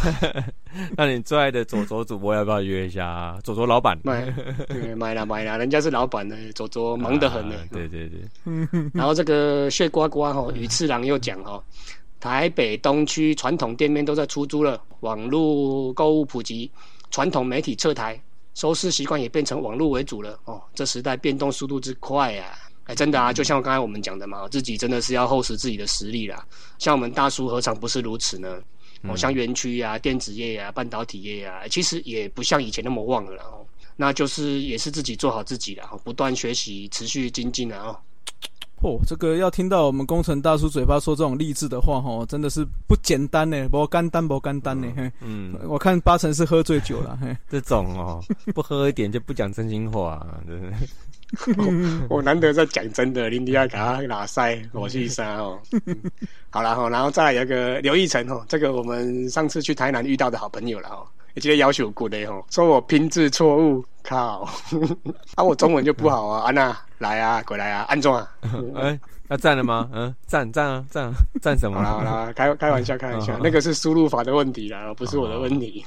[0.97, 3.39] 那你最爱的左左主播要不要约一下啊？
[3.43, 4.25] 左左老板，买，
[4.95, 7.55] 买了买了，人家是老板呢，左左忙得很呢。
[7.71, 8.21] 对对对。
[8.93, 11.61] 然后这个血瓜瓜哈，羽次郎又讲哈，
[12.19, 16.71] 台北东区传统店面都在出租了，网络购物普及，
[17.11, 18.19] 传统媒体撤台，
[18.55, 20.61] 收视习惯也变成网络为主了哦。
[20.73, 22.45] 这时代变动速度之快呀！
[22.91, 26.45] 哎，真的啊，就像刚才我们讲的嘛，自己真的是要厚实自己的实力啦。
[26.77, 28.57] 像我们大叔何尝不是如此呢？
[29.03, 33.65] 哦，像园区啊、电子业啊、半导体业啊，其实也不像以前那么旺了哦。
[33.95, 37.97] 那就是也是自己做好自己啦，不断学习，持续精进啊。
[38.81, 45.11] 哦，这个要听到我们工程大叔嘴巴说这种励志的话，哈，真的是不简单呢，不干单，不干单呢。
[45.21, 47.17] 嗯，我看八成是喝醉酒了。
[47.49, 48.21] 这种哦，
[48.53, 50.77] 不喝一点就不讲真心话，真的。
[52.09, 55.59] 我 难得在讲真的，林迪亚给他拉塞我去杀哦。
[56.49, 64.47] 好了哈，然后再来有个刘义成哦，这个我们上次去台南遇到的好朋友了哦，也记得要求过的哦，说我拼字错误，靠，
[65.35, 68.29] 啊我中文就不好啊，安娜来啊，过来啊，安装啊，
[68.75, 69.89] 哎，要赞了吗？
[69.93, 71.09] 嗯，赞赞啊，赞
[71.41, 71.81] 赞什么？
[71.81, 75.85] 好啦，开开玩笑，开玩笑，那个是输入法的问题啦，不是我的问题。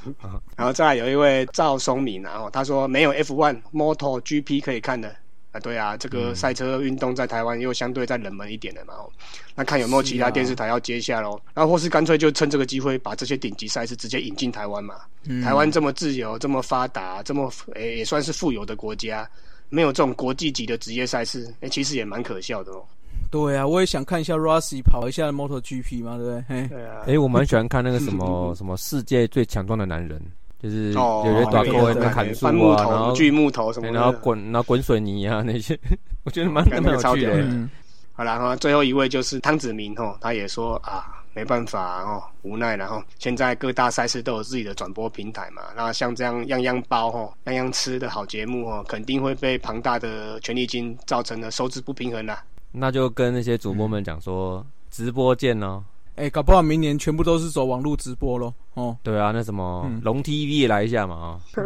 [0.57, 5.15] 然后再来有一位赵松敏然后他说没有 F one Moto GP 可以看的。
[5.55, 9.09] 啊，对啊，这个赛车运动在台湾又相对再冷门一点的嘛，哦。
[9.55, 14.97] 那看有没有其他电视台要接下喽，然后或是干脆就趁这个机会把这些顶级赛事直接引进台湾嘛。
[15.45, 19.29] 台湾这么自由、这么发达、这么诶也算是富有的国家，
[19.69, 22.85] 没有这种国际级的职业赛事，诶其实也蛮可笑的哦。
[23.31, 26.45] 对啊，我也想看一下 Rossi 跑一下 MotoGP 嘛，对不对？
[26.49, 30.21] 嘿，对啊，哎，我蛮喜欢看那个什么 什么世界最强壮的男人，
[30.65, 35.79] 就是哦有些短对裤在那砍树啊，然后头、锯木头什么的，然后滚然后滚水泥啊那些，
[36.25, 37.69] 我觉得蛮蛮有趣的
[38.15, 52.43] 好啦，然后最后一位就是汤子明哦，他也说啊，没办法哦，无奈然后现在各大赛事都有自己的转播平台嘛，那像这样样样包哦，样样吃的好节目哦，肯定会被庞大的权利金造成的收支不平衡啦。
[52.73, 55.85] 那就跟那些主播们讲说，直播见哦。
[56.17, 58.55] 哎，搞不好明年全部都是走网络直播咯。
[58.75, 58.97] 哦。
[59.03, 61.41] 对啊，那什么嗯龙 TV 也来一下嘛啊，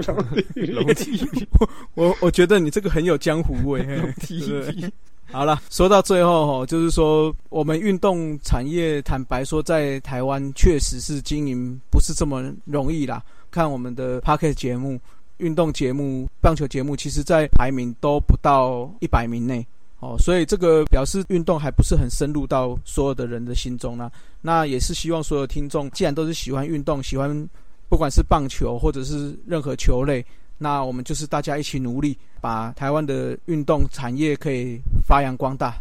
[0.55, 1.47] 龙 TV
[1.95, 3.83] 我我觉得你这个很有江湖味。
[3.83, 4.91] 龙 TV，
[5.31, 13.23] 好了，说到最后哈，就是说我们运动产业，坦白说，在台湾确实是经营不是这么容易啦。
[13.51, 14.99] 看我们的 p a r k e t 节目、
[15.39, 19.67] 运动节目、棒球节目，其实在排名都不到一百名内。
[20.01, 24.09] 哦，所以这个表示运动还不是很深入到所有的人的心中呢。
[24.41, 27.49] 那也是希望所有听众，既然都是喜欢运动，喜欢
[27.89, 30.25] 不管是棒球或者是任何球类，
[30.59, 35.75] 那我们就是大家一起努力，把台湾的运动产业可以发扬光大。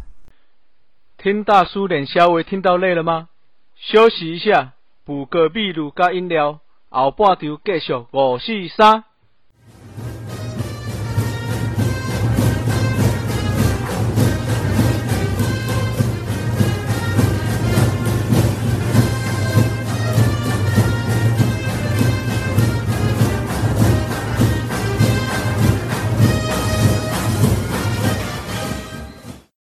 [1.16, 3.28] 听大叔脸稍微听到累了吗？
[3.76, 4.72] 休息一下，
[5.04, 6.58] 补个秘鲁加饮料，
[6.88, 9.04] 后半场继续五四三。